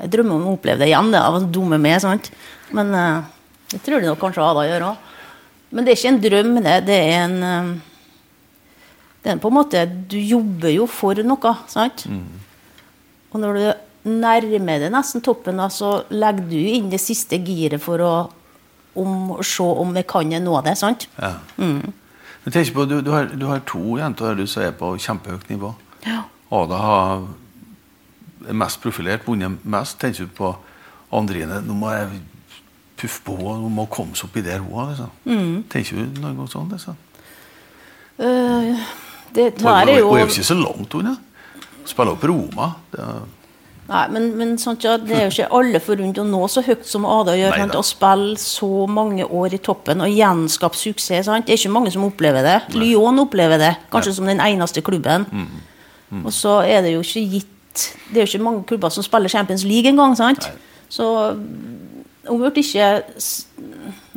Jeg 0.00 0.10
drømmer 0.10 0.34
om 0.34 0.46
å 0.46 0.54
oppleve 0.58 0.78
det 0.78 0.88
igjen. 0.92 1.10
Det 1.10 1.20
av 1.20 1.40
dumme 1.50 1.78
meg, 1.80 2.00
sant? 2.00 2.30
Men 2.70 2.94
uh, 2.94 3.22
det 3.72 3.82
tror 3.82 3.98
jeg 4.00 4.10
nok 4.10 4.20
kanskje 4.20 4.44
Ada 4.46 4.68
gjør 4.68 4.86
òg. 4.92 5.10
Men 5.74 5.84
det 5.84 5.92
er 5.92 5.98
ikke 5.98 6.12
en 6.12 6.22
drøm, 6.22 6.54
det. 6.62 6.76
Det 6.86 7.00
er 7.00 7.24
en 7.24 7.36
eh, 7.42 7.72
Det 9.24 9.32
er 9.32 9.40
på 9.42 9.50
en 9.50 9.56
måte 9.56 9.82
Du 10.10 10.18
jobber 10.20 10.70
jo 10.70 10.86
for 10.86 11.18
noe, 11.26 11.54
sant? 11.70 12.06
Og 13.34 13.40
når 13.42 13.58
du 13.58 13.64
nærmer 14.04 14.82
deg 14.84 14.92
nesten 14.92 15.22
toppen, 15.24 15.58
da, 15.58 15.66
så 15.72 16.04
legger 16.12 16.46
du 16.50 16.58
inn 16.60 16.90
det 16.92 17.00
siste 17.02 17.40
giret 17.42 17.82
for 17.82 18.02
å 18.04 18.14
om, 19.00 19.32
se 19.42 19.64
om 19.64 19.94
jeg 19.96 20.06
kan 20.06 20.30
nå 20.44 20.60
det, 20.62 20.76
sant? 20.78 21.08
Ja. 21.18 21.32
Men 21.56 22.52
tenk 22.52 22.70
på, 22.76 22.84
du, 22.86 23.00
du, 23.02 23.10
har, 23.10 23.30
du 23.32 23.46
har 23.48 23.64
to 23.66 23.96
jenter 23.98 24.36
du 24.38 24.44
som 24.46 24.62
er 24.66 24.76
på 24.76 24.92
kjempehøyt 25.00 25.48
nivå. 25.50 25.72
Ja. 26.04 26.20
Ada 26.54 26.78
har 26.78 27.24
mest 28.52 28.82
profilert, 28.84 29.24
vunnet 29.26 29.64
mest. 29.64 29.98
Tenker 29.98 30.28
du 30.28 30.36
på 30.36 30.52
Andrine 31.14 31.60
Nå 31.64 31.76
må 31.78 31.90
jeg 31.94 32.20
puffe 33.04 33.22
på 33.28 33.36
henne, 33.38 33.60
hun 33.68 33.76
må 33.78 33.86
komme 33.92 34.16
seg 34.18 34.30
opp 34.30 34.40
i 34.40 34.44
der 34.48 34.64
hun 34.64 34.74
er. 34.80 34.92
Liksom. 34.94 35.62
Tenker 35.72 36.00
du 36.00 36.20
noe 36.24 36.48
sånt? 36.50 36.74
Liksom? 36.74 36.98
Uh, 38.18 38.82
det 39.34 39.48
nå 39.60 39.70
er 39.74 39.88
det 39.88 39.96
jo 39.98 40.10
hun 40.12 40.20
er 40.20 40.26
jo 40.26 40.32
ikke 40.32 40.46
så 40.46 40.58
langt 40.58 40.98
unna. 40.98 41.16
Spiller 41.84 42.14
opp 42.16 42.28
Roma. 42.30 42.74
Det, 42.92 43.00
er- 43.04 43.24
Nei, 43.84 44.04
men, 44.14 44.30
men 44.38 44.52
sant, 44.56 44.80
ja, 44.86 44.94
det 44.96 45.12
er 45.12 45.26
jo 45.26 45.32
ikke 45.34 45.48
alle 45.58 45.80
forunt 45.84 46.16
å 46.16 46.22
nå 46.24 46.38
så 46.48 46.62
høyt 46.64 46.86
som 46.88 47.04
Ada 47.04 47.34
gjør. 47.36 47.56
Sant, 47.60 47.74
å 47.76 47.82
spille 47.84 48.38
så 48.40 48.68
mange 48.88 49.26
år 49.28 49.58
i 49.58 49.60
toppen 49.60 50.00
og 50.00 50.08
gjenskape 50.08 50.78
suksess. 50.80 51.26
Sant? 51.28 51.44
Det 51.44 51.52
er 51.52 51.60
ikke 51.60 51.74
mange 51.74 51.92
som 51.92 52.06
opplever 52.06 52.46
det. 52.46 52.54
Lyon 52.78 53.20
opplever 53.26 53.60
det, 53.60 53.74
kanskje 53.92 54.14
som 54.16 54.30
den 54.30 54.40
eneste 54.40 54.80
klubben. 54.86 55.26
Mm. 55.28 56.22
Og 56.24 56.32
så 56.32 56.62
er 56.64 56.80
det 56.86 56.94
jo 56.94 57.02
ikke 57.04 57.24
gitt 57.34 57.50
Det 58.14 58.20
er 58.20 58.22
jo 58.22 58.30
ikke 58.30 58.44
mange 58.46 58.62
klubber 58.70 58.92
som 58.94 59.02
spiller 59.02 59.28
Champions 59.28 59.64
League 59.66 59.90
engang. 59.90 60.14
Så 60.88 61.06
hun 62.28 62.40
burde 62.40 62.60
ikke 62.60 62.88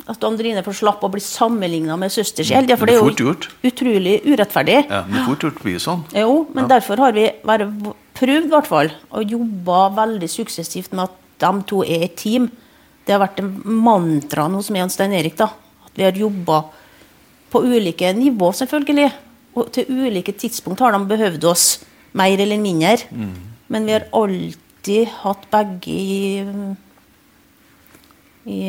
at 0.08 0.24
Andrine 0.24 0.62
får 0.64 0.78
slappe 0.78 1.04
å 1.04 1.12
bli 1.12 1.20
sammenligna 1.20 1.96
med 2.00 2.12
søster 2.12 2.46
si 2.46 2.54
for 2.54 2.64
Det 2.64 2.78
det 2.78 2.94
er 2.94 3.00
jo 3.20 3.34
utrolig 3.68 4.14
urettferdig. 4.24 4.78
ja, 4.88 5.02
men 5.08 5.26
fort 5.26 5.44
gjort 5.44 5.62
blir 5.62 5.78
sånn. 5.82 6.04
Jo, 6.16 6.46
men 6.54 6.68
derfor 6.70 6.96
har 7.04 7.12
vi 7.12 7.26
bare 7.44 7.68
prøvd 8.18 8.48
hvert 8.48 8.66
fall, 8.70 8.90
og 9.12 9.34
jobba 9.36 9.82
veldig 9.98 10.30
suksessivt 10.32 10.92
med 10.96 11.04
at 11.10 11.18
de 11.38 11.62
to 11.68 11.82
er 11.84 12.06
et 12.08 12.16
team. 12.16 12.48
Det 13.04 13.14
har 13.14 13.20
vært 13.22 13.42
mantraet 13.64 14.56
hos 14.58 14.70
meg 14.74 14.86
og 14.86 14.90
Stein 14.92 15.12
Erik. 15.12 15.36
da, 15.36 15.50
At 15.86 15.92
vi 15.94 16.04
har 16.04 16.12
jobba 16.12 16.64
på 17.52 17.62
ulike 17.64 18.10
nivå, 18.16 18.50
selvfølgelig. 18.52 19.12
Og 19.56 19.70
til 19.72 19.86
ulike 19.88 20.32
tidspunkt 20.32 20.80
har 20.80 20.92
de 20.92 21.04
behøvd 21.08 21.44
oss 21.44 21.84
mer 22.14 22.38
eller 22.40 22.58
mindre. 22.58 22.96
Men 23.68 23.86
vi 23.86 23.92
har 23.92 24.08
alltid 24.12 25.08
hatt 25.22 25.46
begge 25.52 25.88
i, 25.92 26.44
i, 28.44 28.60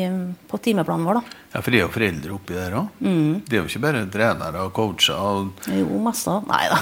på 0.50 0.58
timeplanen 0.58 1.06
vår, 1.06 1.20
da. 1.20 1.38
Ja, 1.54 1.60
For 1.62 1.70
det 1.70 1.78
er 1.78 1.84
jo 1.84 1.92
foreldre 1.94 2.34
oppi 2.34 2.56
der 2.56 2.74
òg. 2.80 2.90
Mm. 3.04 3.40
Det 3.46 3.56
er 3.56 3.62
jo 3.62 3.68
ikke 3.70 3.84
bare 3.84 4.02
trenere 4.12 4.64
og 4.66 4.74
coacher. 4.76 5.14
Og, 5.16 5.70
Jo, 5.72 6.00
masse. 6.02 6.34
Nei 6.50 6.64
da. 6.72 6.80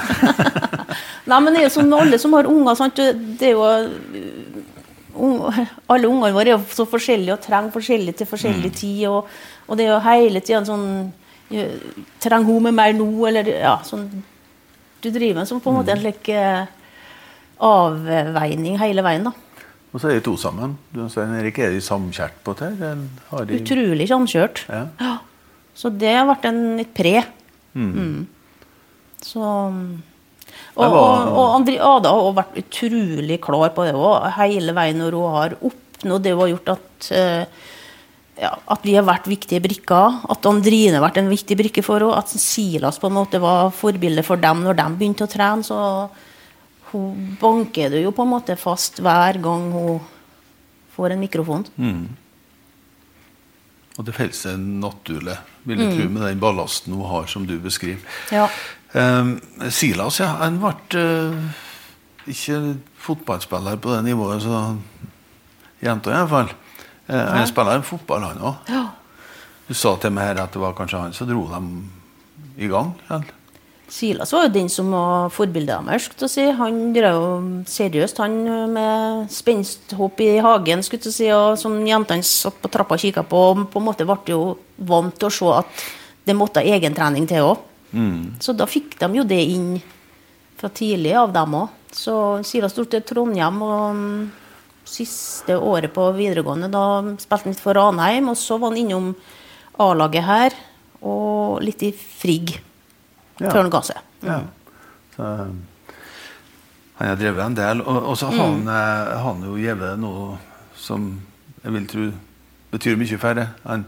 Nei, 1.31 1.39
men 1.45 1.53
det 1.53 1.61
er 1.63 1.69
jo 1.69 1.77
sånn 1.77 1.95
alle 1.95 2.19
som 2.21 2.35
har 2.37 2.49
unger. 2.51 2.79
Sant? 2.79 2.99
Det 3.39 3.53
er 3.53 3.57
jo 3.57 3.69
Unge, 5.19 5.65
Alle 5.91 6.07
ungene 6.07 6.31
våre 6.31 6.53
er 6.53 6.55
jo 6.55 6.61
så 6.71 6.85
forskjellige 6.87 7.35
og 7.35 7.43
trenger 7.43 7.75
forskjellig 7.75 8.13
til 8.19 8.29
forskjellig 8.31 8.71
tid. 8.77 9.01
Og, 9.11 9.31
og 9.67 9.79
det 9.79 9.89
er 9.89 9.95
jo 9.97 10.03
hele 10.05 10.43
tida 10.45 10.61
en 10.61 10.69
sånn 10.69 10.89
Trenger 12.21 12.45
hun 12.45 12.67
meg 12.67 12.75
mer 12.77 12.93
nå, 12.93 13.09
eller 13.31 13.49
ja, 13.49 13.79
sånn 13.89 14.05
Du 15.01 15.09
driver 15.09 15.41
med 15.41 15.49
sånn 15.49 15.63
på 15.65 15.73
en 15.73 15.79
måte 15.79 15.95
en 15.95 16.03
slik 16.03 16.29
eh, 16.35 16.67
avveining 17.65 18.77
hele 18.79 19.03
veien, 19.03 19.25
da. 19.27 19.33
Og 19.93 20.01
så 20.03 20.11
er 20.11 20.19
de 20.19 20.25
to 20.27 20.35
sammen. 20.41 20.75
Svein 21.09 21.33
Erik, 21.39 21.59
er 21.65 21.73
de 21.73 21.81
samkjørt 21.85 22.37
på 22.45 22.55
det? 22.59 22.73
de, 22.81 23.61
Utrolig 23.61 24.09
samkjørt. 24.11 24.65
Ja. 24.69 25.15
Så 25.79 25.91
det 25.95 26.11
har 26.17 26.27
vært 26.29 26.45
en, 26.51 26.61
litt 26.81 26.93
pre. 26.97 27.15
Mm. 27.79 28.27
Så 29.25 29.41
Og, 29.43 30.85
var- 30.85 30.93
og, 30.93 31.33
og 31.39 31.55
Andri 31.57 31.79
Ada 31.83 32.13
har 32.15 32.37
vært 32.37 32.59
utrolig 32.61 33.41
klar 33.43 33.73
på 33.75 33.87
det 33.89 33.95
òg, 33.99 34.29
hele 34.39 34.75
veien 34.77 35.01
når 35.01 35.17
hun 35.19 35.35
har 35.35 35.57
oppnådd 35.59 36.23
det 36.27 36.35
hun 36.35 36.43
har 36.45 36.53
gjort 36.53 36.73
at 36.77 37.09
uh, 37.15 37.67
ja, 38.39 38.53
at 38.71 38.85
vi 38.87 38.95
har 38.95 39.03
vært 39.07 39.27
viktige 39.27 39.59
brikker, 39.65 40.21
at 40.31 40.47
Andrine 40.47 40.95
har 41.01 41.03
vært 41.09 41.19
en 41.19 41.31
viktig 41.33 41.57
brikke 41.59 41.83
for 41.83 41.99
henne, 42.05 42.15
at 42.21 42.31
Silas 42.31 43.01
på 43.03 43.09
en 43.11 43.17
måte 43.17 43.41
var 43.43 43.73
forbilde 43.75 44.23
for 44.27 44.39
dem 44.39 44.63
når 44.63 44.79
de 44.79 44.87
begynte 45.01 45.27
å 45.27 45.31
trene. 45.33 45.67
Så 45.67 45.79
hun 46.93 47.37
banker 47.41 47.93
det 47.93 48.03
jo 48.05 48.15
på 48.17 48.25
en 48.25 48.33
måte 48.33 48.57
fast 48.61 49.03
hver 49.05 49.41
gang 49.43 49.69
hun 49.75 50.01
får 50.95 51.15
en 51.15 51.23
mikrofon. 51.23 51.67
Og 53.99 54.07
det 54.07 54.15
felles 54.15 54.45
seg 54.47 54.59
naturlig, 54.59 55.35
vil 55.67 55.83
jeg 55.83 55.97
tro, 55.97 56.11
med 56.15 56.23
den 56.29 56.43
ballasten 56.43 56.95
hun 56.95 57.09
har, 57.11 57.27
som 57.31 57.47
du 57.49 57.57
beskriver. 57.63 58.03
Ja. 58.31 58.47
Um, 58.95 59.37
Silas, 59.75 60.21
ja. 60.23 60.31
Han 60.39 60.61
ble 60.63 61.03
uh, 61.03 61.49
ikke 62.31 62.61
fotballspiller 63.03 63.81
på 63.83 63.97
det 63.97 64.05
nivået, 64.07 64.45
så 64.45 64.77
jenta 65.83 66.13
i 66.13 66.17
hvert 66.19 66.33
fall. 66.33 66.55
Eh, 67.09 67.27
han 67.33 67.47
spiller 67.49 67.83
fotball, 67.87 68.27
han 68.29 68.43
òg. 68.45 68.71
Ja. 68.71 68.85
Du 69.69 69.75
sa 69.77 69.95
til 70.01 70.13
meg 70.15 70.31
her 70.31 70.43
at 70.45 70.55
det 70.55 70.61
var 70.63 70.77
kanskje 70.77 71.01
han 71.03 71.17
som 71.17 71.29
dro 71.29 71.47
dem 71.51 71.71
i 72.59 72.69
gang? 72.71 72.95
Eller? 73.09 73.38
Silas 73.89 74.33
var 74.33 74.45
jo 74.45 74.53
den 74.53 74.69
som 74.69 74.91
var 74.93 75.31
forbildet 75.33 75.87
deres. 75.87 76.09
si. 76.29 76.45
Han 76.53 76.93
drev 76.93 77.15
jo 77.17 77.29
seriøst 77.65 78.19
han 78.21 78.35
med 78.75 79.31
spensthopp 79.33 80.21
i 80.21 80.35
hagen 80.45 80.85
skulle 80.85 81.13
si, 81.13 81.31
og 81.33 81.57
som 81.59 81.79
jentene 81.87 82.23
satt 82.27 82.61
på 82.61 82.69
trappa 82.69 82.99
og 82.99 83.01
kikka 83.01 83.25
på. 83.25 83.37
og 83.37 83.71
på 83.73 83.81
en 83.81 83.87
måte 83.87 84.05
ble 84.05 84.19
jo 84.29 84.59
vant 84.77 85.17
til 85.17 85.31
å 85.31 85.33
se 85.33 85.55
at 85.63 85.87
det 86.29 86.37
måtte 86.37 86.61
egentrening 86.61 87.27
til 87.27 87.49
òg. 87.49 87.65
Så 88.45 88.53
da 88.53 88.69
fikk 88.69 88.99
de 89.01 89.09
jo 89.17 89.25
det 89.25 89.41
inn 89.41 89.81
fra 90.61 90.69
tidlig 90.69 91.17
av 91.17 91.33
dem 91.33 91.57
òg. 91.63 91.69
Så 91.93 92.45
Silas 92.45 92.77
dro 92.77 92.85
til 92.85 93.01
Trondheim 93.01 93.63
og 93.65 93.97
mm, 93.97 94.31
siste 94.85 95.57
året 95.57 95.95
på 95.95 96.11
videregående 96.13 96.69
da 96.69 96.85
spilte 97.17 97.47
han 97.47 97.55
litt 97.55 97.65
for 97.65 97.79
Ranheim, 97.79 98.29
og 98.29 98.37
så 98.37 98.61
var 98.61 98.75
han 98.75 98.83
innom 98.85 99.15
A-laget 99.81 100.29
her 100.29 100.57
og 101.01 101.63
litt 101.65 101.83
i 101.87 101.95
Frigg 101.97 102.59
Ja. 103.39 103.51
før 103.53 103.63
han 103.63 103.73
ga 103.73 103.83
seg. 103.87 104.05
Ja. 104.27 104.39
Så, 105.15 105.33
han 106.99 107.13
har 107.13 107.19
drevet 107.21 107.45
en 107.45 107.55
del. 107.59 107.83
Og, 107.85 107.99
og 108.11 108.17
så 108.19 108.31
har 108.33 108.41
han, 108.43 108.65
eh, 108.67 109.13
han 109.23 109.45
jo 109.47 109.57
gitt 109.61 109.85
noe 110.03 110.39
som 110.79 111.11
jeg 111.63 111.75
vil 111.75 111.87
tro 111.91 112.09
betyr 112.73 112.99
mye 113.01 113.19
for 113.21 113.39
det. 113.39 113.47
Han, 113.65 113.85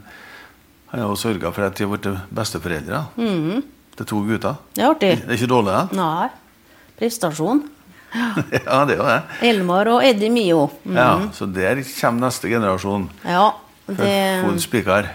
han 0.92 1.02
har 1.04 1.18
sørga 1.18 1.52
for 1.54 1.66
at 1.66 1.76
de 1.78 1.86
har 1.86 1.92
blitt 1.96 2.30
besteforeldre 2.34 3.02
til 3.18 4.08
to 4.08 4.22
gutter. 4.26 4.60
Det 4.74 4.84
er 4.84 4.92
artig. 4.94 5.12
Det 5.20 5.28
er 5.28 5.38
ikke 5.38 5.50
dårlig, 5.50 5.74
det? 5.76 5.98
Nei. 5.98 6.30
Prestasjon. 7.00 7.64
ja, 8.66 8.78
det 8.88 8.96
er 8.96 8.98
jo 8.98 9.06
det. 9.06 9.18
Elmar 9.46 9.90
og 9.92 10.04
Eddie 10.04 10.30
Mio. 10.34 10.64
Mm. 10.84 10.96
Ja, 10.98 11.10
så 11.36 11.46
der 11.46 11.82
kommer 11.86 12.26
neste 12.26 12.50
generasjon. 12.50 13.08
Ja. 13.24 13.50
For 13.86 13.98
Det, 13.98 14.14
full 14.44 14.60
spikar. 14.62 15.10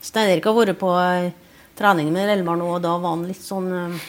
Stein 0.00 0.30
Erik 0.32 0.46
har 0.48 0.56
vært 0.56 0.78
på 0.80 0.92
eh, 1.00 1.32
trening 1.78 2.12
med 2.12 2.28
Elmar 2.36 2.56
nå, 2.60 2.68
og 2.76 2.82
da 2.84 2.96
var 2.98 3.14
han 3.16 3.26
litt 3.28 3.42
sånn 3.44 3.68
eh, 3.72 4.06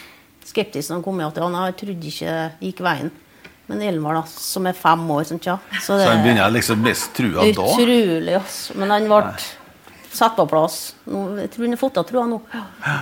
skeptisk 0.50 0.90
når 0.90 0.96
han 1.00 1.04
kom 1.06 1.18
med 1.22 1.28
at 1.30 1.38
han 1.44 1.58
jeg 1.68 1.78
trodde 1.84 2.12
ikke 2.14 2.34
det 2.34 2.70
gikk 2.72 2.84
veien. 2.90 3.12
Men 3.70 3.82
Elmar, 3.86 4.16
da, 4.18 4.24
som 4.26 4.66
er 4.66 4.74
fem 4.74 5.04
år, 5.14 5.24
sånn, 5.30 5.40
tja. 5.46 5.60
Så 5.78 5.94
Så 5.94 5.98
det 6.02 6.08
han 6.10 6.24
begynner 6.26 6.50
liksom 6.56 6.82
mest 6.82 7.12
trua 7.14 7.44
da. 7.46 7.50
utrolig, 7.54 8.34
altså. 8.40 8.74
Men 8.82 8.90
han 8.96 9.06
ble 9.06 9.20
satt 10.10 10.34
på 10.36 10.48
plass. 10.50 10.78
Nå, 11.06 11.20
jeg 11.38 11.52
tror 11.54 11.68
han 11.68 11.76
har 11.76 11.78
fått 11.78 12.00
av 12.02 12.08
trua 12.10 12.24
nå. 12.26 12.40
Ja, 12.50 12.96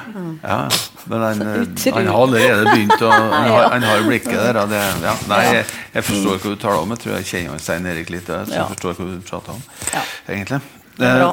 men 1.07 1.21
han, 1.23 1.41
eh, 1.41 1.93
han 1.95 2.07
har 2.11 2.17
allerede 2.25 2.65
begynt 2.67 2.99
å 2.99 3.11
Han 3.15 3.31
har, 3.31 3.61
Ja. 3.61 3.69
han 3.71 3.83
har 3.87 4.03
blikket 4.09 4.35
der. 4.35 4.59
Det, 4.67 4.81
ja. 5.07 5.13
Nei, 5.31 5.39
jeg, 5.53 5.65
jeg 5.93 6.03
forstår 6.09 6.37
hva 6.43 6.51
du 6.51 6.59
taler 6.65 6.81
om. 6.83 6.91
Jeg 6.97 6.99
tror 7.05 7.15
jeg 7.15 7.29
kjenner 7.31 7.63
Stein 7.63 7.87
Erik 7.87 8.09
litt. 8.11 8.27
Jeg, 8.27 8.49
så 8.51 8.51
jeg 8.51 8.59
Ja. 8.59 8.67
forstår 8.73 8.99
hva 8.99 9.07
du 9.13 9.21
prater 9.23 9.55
om, 9.55 9.63
egentlig. 10.27 10.59
Det 10.97 11.07
er. 11.07 11.27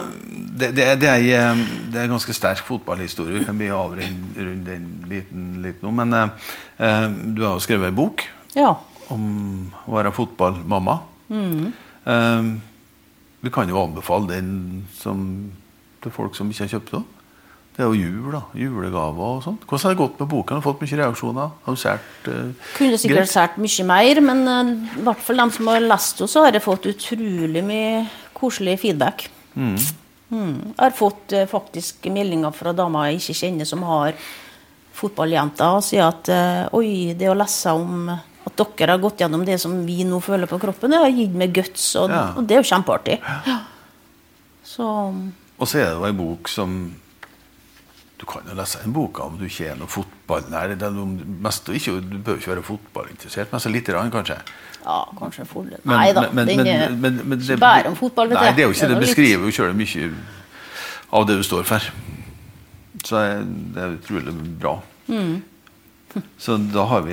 Det, 0.55 0.69
det, 0.77 0.85
det, 1.03 1.09
er, 1.11 1.25
eh, 1.35 1.63
det 1.91 1.99
er 1.99 2.07
en 2.07 2.15
ganske 2.15 2.35
sterk 2.37 2.61
fotballhistorie. 2.67 3.41
Vi 3.41 3.47
kan 3.49 3.59
bli 3.59 3.73
avrundet 3.75 4.61
den 4.67 4.85
biten 5.11 5.49
litt 5.65 5.81
nå. 5.83 5.91
Men 5.95 6.15
eh, 6.15 6.53
eh, 6.79 7.09
du 7.35 7.43
har 7.43 7.57
jo 7.57 7.65
skrevet 7.65 7.91
en 7.91 7.99
bok 7.99 8.23
Ja. 8.55 8.77
om 9.11 9.25
å 9.89 9.97
være 9.97 10.15
fotballmamma. 10.15 10.99
Mm. 11.33 11.73
Eh, 12.07 12.53
vi 13.45 13.53
kan 13.53 13.69
jo 13.69 13.83
anbefale 13.83 14.31
den 14.37 14.87
som, 14.97 15.27
til 16.05 16.15
folk 16.15 16.37
som 16.39 16.49
ikke 16.53 16.65
har 16.69 16.77
kjøpt 16.77 16.95
den. 16.95 17.11
Det 17.75 17.83
er 17.83 17.91
jo 17.91 17.99
jul, 17.99 18.31
da. 18.31 18.41
Julegaver 18.55 19.41
og 19.41 19.41
sånt. 19.43 19.65
Hvordan 19.67 19.89
har 19.89 19.95
det 19.97 19.99
gått 19.99 20.21
med 20.23 20.29
boka? 20.31 20.55
Har 20.55 20.63
du 20.63 20.67
fått 20.69 20.83
mye 20.85 20.99
reaksjoner? 21.01 21.55
Har 21.65 21.75
du 21.75 21.81
sært 21.83 22.29
uh, 22.31 22.69
Kunne 22.77 22.99
sikkert 23.03 23.33
sært 23.33 23.57
mye 23.59 23.87
mer, 23.89 24.21
men 24.23 24.43
eh, 24.47 24.71
i 25.01 25.07
hvert 25.09 25.25
fall 25.27 25.43
de 25.43 25.47
som 25.57 25.71
har 25.73 25.83
lest 25.83 26.23
henne, 26.23 26.31
så 26.31 26.45
har 26.47 26.55
jeg 26.55 26.63
fått 26.63 26.87
utrolig 26.93 27.65
mye 27.67 28.05
koselig 28.39 28.77
feedback. 28.85 29.27
Mm. 29.57 29.77
Jeg 30.35 30.79
har 30.81 30.95
fått 30.97 31.33
eh, 31.37 31.47
faktisk 31.47 32.07
meldinger 32.11 32.51
fra 32.57 32.73
damer 32.75 33.11
jeg 33.13 33.21
ikke 33.21 33.37
kjenner, 33.39 33.69
som 33.69 33.83
har 33.87 34.15
fotballjenter, 34.95 35.77
og 35.79 35.85
sier 35.87 36.07
at 36.09 36.29
eh, 36.33 36.65
oi, 36.77 37.15
det 37.19 37.29
å 37.31 37.37
lese 37.39 37.73
om 37.75 38.09
at 38.15 38.57
dere 38.79 38.95
har 38.97 39.03
gått 39.03 39.23
gjennom 39.25 39.45
det 39.47 39.57
som 39.63 39.73
vi 39.87 40.03
nå 40.07 40.19
føler 40.23 40.47
på 40.51 40.59
kroppen, 40.63 40.93
det 40.93 41.01
har 41.03 41.15
gitt 41.15 41.35
meg 41.39 41.55
guts, 41.57 41.87
og, 42.01 42.11
Ja. 42.11 42.25
og 42.37 42.47
det 42.47 42.57
er 42.59 42.63
jo 42.63 42.71
kjempeartig. 42.75 43.21
Ja. 43.47 43.61
Så 44.65 44.85
Og 45.59 45.69
så 45.71 45.79
er 45.79 45.85
det 45.91 45.95
jo 45.99 46.05
en 46.09 46.17
bok 46.19 46.49
som 46.49 46.77
Du 48.19 48.27
kan 48.27 48.43
jo 48.49 48.55
lese 48.55 48.79
en 48.85 48.93
bok 48.95 49.19
om 49.25 49.39
du 49.39 49.45
ikke 49.49 49.73
er 49.73 49.77
noe 49.77 49.89
fotballnær. 49.91 50.75
Mest, 51.43 51.69
ikke, 51.69 51.97
du 52.01 52.19
bør 52.19 52.37
ikke 52.39 52.53
være 52.55 52.63
fotballinteressert, 52.63 53.51
men 53.53 53.61
så 53.61 53.73
lite 53.73 53.93
grann, 53.93 54.11
kanskje. 54.15 54.37
ja, 54.85 54.99
kanskje 55.19 55.47
full. 55.47 55.71
Nei 55.85 56.13
da, 56.13 56.29
men- 56.31 56.47
den 56.47 56.57
men- 56.57 56.67
er 56.67 56.91
men- 56.91 57.21
men 57.29 57.39
ikke 57.41 57.59
bare 57.59 57.89
om 57.89 57.97
fotball, 57.97 58.29
vet 58.29 58.39
Nei, 58.41 58.53
det 58.53 58.59
er 58.65 58.69
jo 58.69 58.75
ikke 58.75 58.89
det. 58.89 58.99
Det 59.01 59.07
beskriver 59.07 59.45
jo 59.45 59.51
sjøl 59.51 59.75
mye 59.75 60.13
av 61.13 61.27
det 61.27 61.37
du 61.37 61.43
står 61.43 61.65
for. 61.65 61.81
Så 63.05 63.17
det 63.75 63.83
er 63.83 63.97
utrolig 63.99 64.59
bra. 64.61 64.81
Mm. 65.09 65.43
Så 66.39 66.57
da 66.73 66.85
har 66.87 67.01
vi 67.03 67.13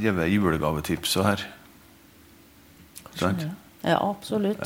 gitt 0.00 0.32
julegavetips 0.32 1.14
her. 1.22 1.44
Sant? 3.14 3.44
Ja, 3.84 3.98
absolutt. 4.00 4.64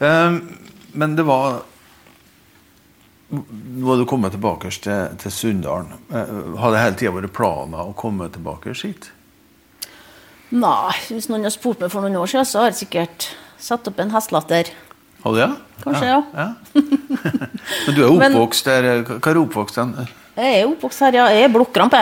Eh, 0.00 0.38
Men 0.92 1.16
det 1.16 1.22
var 1.26 1.62
Nå 3.30 3.86
har 3.86 4.00
du 4.00 4.04
kommet 4.10 4.32
tilbake 4.34 4.70
til, 4.82 5.12
til 5.22 5.30
Sunndalen. 5.30 5.92
Eh, 6.10 6.30
Har 6.58 6.72
det 6.74 6.80
hele 6.82 6.96
tida 6.98 7.12
vært 7.14 7.32
planer 7.36 7.90
å 7.90 7.94
komme 7.94 8.26
tilbake 8.34 8.72
hit? 8.74 9.10
Nei, 10.50 10.96
hvis 11.12 11.28
noen 11.30 11.46
har 11.46 11.52
spurt 11.54 11.78
meg 11.84 11.92
for 11.92 12.02
noen 12.02 12.16
år 12.18 12.26
siden, 12.32 12.48
så 12.50 12.64
har 12.64 12.72
jeg 12.72 12.80
sikkert 12.80 13.28
satt 13.62 13.86
opp 13.86 14.00
en 14.02 14.10
hestelatter. 14.10 14.72
Har 15.22 15.36
du 15.36 15.38
det? 15.38 15.50
Kanskje, 15.84 16.08
ja. 16.10 16.48
Men 17.86 17.94
du 17.94 18.00
er 18.02 18.08
oppvokst 18.16 18.66
der 18.66 18.88
eh, 18.88 19.04
Hva 19.14 19.30
er 19.30 19.38
du 19.38 19.42
oppvokst 19.44 19.78
hen? 19.78 19.94
Jeg 20.40 20.58
er 20.58 20.66
oppvokst 20.72 21.04
her, 21.06 21.20
ja. 21.20 21.28
Jeg 21.36 21.46
er 21.46 21.54
blokkrampe. 21.54 22.00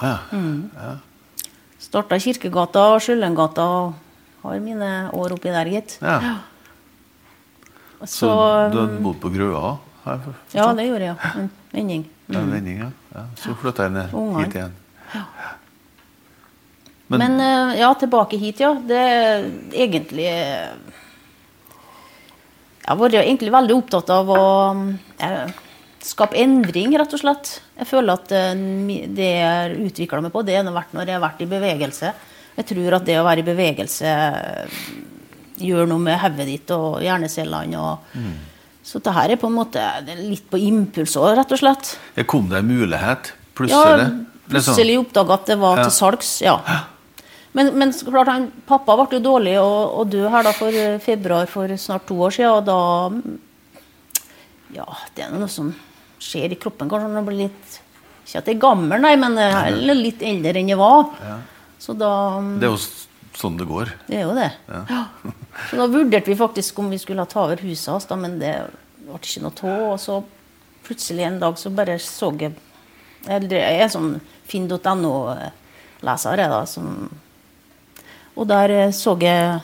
Ah, 0.00 0.22
ja. 0.30 0.94
Starta 1.80 2.20
Kirkegata 2.22 2.86
og 2.94 3.02
Skyllengata 3.02 3.66
og 3.66 4.46
har 4.46 4.62
mine 4.62 4.92
år 5.16 5.34
oppi 5.34 5.50
der, 5.52 5.68
gitt. 5.74 5.98
ja. 6.00 6.36
Så, 8.00 8.06
Så 8.14 8.28
du 8.72 8.78
har 8.80 8.92
bodd 9.04 9.18
på 9.20 9.28
Grøa? 9.34 9.74
Ja, 10.04 10.72
det 10.76 10.86
gjorde 10.88 11.04
jeg, 11.04 11.14
ja. 11.14 11.30
En 11.40 11.50
vending. 11.72 12.04
Ja, 12.26 12.40
en 12.40 12.52
vending, 12.54 12.82
ja. 12.84 12.90
ja. 13.14 13.24
Så 13.38 13.54
flytta 13.58 13.88
jeg 13.88 13.96
ned 13.96 14.14
Ungene. 14.16 14.44
hit 14.44 14.56
igjen. 14.58 14.76
Men, 17.10 17.24
Men, 17.24 17.76
ja, 17.78 17.90
tilbake 17.98 18.38
hit, 18.38 18.60
ja. 18.62 18.74
Det 18.86 18.98
er 18.98 19.48
egentlig 19.74 20.28
eh, 20.30 20.70
Jeg 22.80 22.86
har 22.86 23.00
vært 23.00 23.18
egentlig 23.20 23.50
veldig 23.54 23.76
opptatt 23.80 24.12
av 24.14 24.30
å 24.30 24.44
eh, 25.18 25.58
skape 26.06 26.38
endring, 26.40 26.94
rett 26.98 27.12
og 27.14 27.22
slett. 27.22 27.56
Jeg 27.78 27.88
føler 27.90 28.16
at 28.16 28.34
eh, 28.36 29.06
det 29.10 29.30
jeg 29.30 29.78
utvikla 29.90 30.22
meg 30.24 30.34
på, 30.34 30.44
det 30.46 30.58
har 30.60 30.70
vært 30.74 30.94
når 30.96 31.08
jeg 31.10 31.18
har 31.18 31.24
vært 31.24 31.42
i 31.44 31.50
bevegelse. 31.50 32.12
Jeg 32.56 32.68
tror 32.72 32.98
at 32.98 33.06
det 33.08 33.18
å 33.20 33.26
være 33.26 33.42
i 33.42 33.46
bevegelse 33.46 34.14
eh, 34.14 34.78
gjør 35.60 35.90
noe 35.90 36.02
med 36.02 36.18
hodet 36.20 36.46
ditt 36.48 36.72
og 36.76 37.00
hjernecellene. 37.04 37.80
Og, 37.80 38.14
Så 38.82 38.98
det 39.04 39.12
her 39.12 39.30
er 39.34 39.36
på 39.40 39.46
en 39.50 39.56
måte 39.58 39.82
litt 40.18 40.46
på 40.50 40.58
impuls 40.58 41.16
òg, 41.20 41.34
rett 41.36 41.52
og 41.52 41.58
slett. 41.60 41.98
Det 42.16 42.26
kom 42.26 42.48
det 42.48 42.58
en 42.62 42.70
mulighet 42.70 43.32
plutselig? 43.54 44.06
Ja, 44.06 44.08
plutselig 44.50 44.96
oppdaga 45.02 45.36
at 45.36 45.46
det 45.52 45.58
var 45.60 45.76
Ja. 45.78 45.84
til 45.84 45.92
salgs. 45.98 46.40
ja. 46.42 46.56
Men, 47.52 47.72
men 47.78 47.90
klart 47.92 48.28
han, 48.30 48.44
pappa 48.66 48.94
ble 48.96 49.18
jo 49.18 49.22
dårlig 49.24 49.56
og, 49.58 49.98
og 50.00 50.10
død 50.10 50.28
her 50.30 50.42
da 50.46 50.52
for 50.54 50.68
eh, 50.70 50.98
februar 51.02 51.46
for 51.50 51.66
snart 51.76 52.06
to 52.06 52.14
år 52.22 52.30
siden. 52.30 52.50
Og 52.50 52.64
da 52.64 52.78
Ja, 54.76 54.86
det 55.16 55.24
er 55.26 55.32
noe 55.34 55.48
som 55.50 55.72
skjer 56.22 56.52
i 56.54 56.58
kroppen. 56.60 56.88
Kanskje 56.88 57.08
når 57.08 57.16
man 57.18 57.26
blir 57.26 57.40
litt 57.48 57.80
Ikke 58.24 58.38
at 58.38 58.46
jeg 58.46 58.54
er 58.56 58.60
gammel, 58.62 59.00
nei, 59.02 59.16
men 59.18 59.34
jeg 59.34 59.50
er 59.50 59.94
litt 59.98 60.20
eldre 60.22 60.60
enn 60.60 60.68
jeg 60.70 60.78
var. 60.78 61.08
Så 61.80 61.96
da 61.98 62.12
Det 62.60 62.68
er 62.68 62.70
jo 62.70 62.78
sånn 63.40 63.56
det 63.60 63.66
går. 63.68 63.92
Det 64.06 64.20
er 64.20 64.26
jo 64.26 64.34
det. 64.36 64.50
Ja. 64.68 65.04
Så 65.70 65.78
da 65.80 65.86
vurderte 65.90 66.30
vi 66.30 66.38
faktisk 66.38 66.78
om 66.82 66.90
vi 66.92 67.00
skulle 67.00 67.26
ta 67.28 67.44
over 67.46 67.62
huset 67.64 67.92
hans, 67.92 68.08
men 68.20 68.38
det 68.42 68.54
ble 69.00 69.18
ikke 69.18 69.42
noe 69.44 69.72
av. 69.72 69.86
Og 69.94 69.98
så 70.02 70.20
plutselig 70.86 71.26
en 71.26 71.40
dag 71.42 71.58
så 71.60 71.72
bare 71.74 71.98
så 72.02 72.32
jeg 72.40 72.54
eller 73.28 73.52
Jeg 73.52 73.80
er 73.84 73.90
sånn 73.92 74.14
finn.no-leser, 74.48 76.40
jeg, 76.40 76.48
da. 76.48 76.60
Som, 76.64 77.10
og 78.32 78.46
der 78.48 78.72
eh, 78.72 78.94
så 78.96 79.12
jeg 79.20 79.58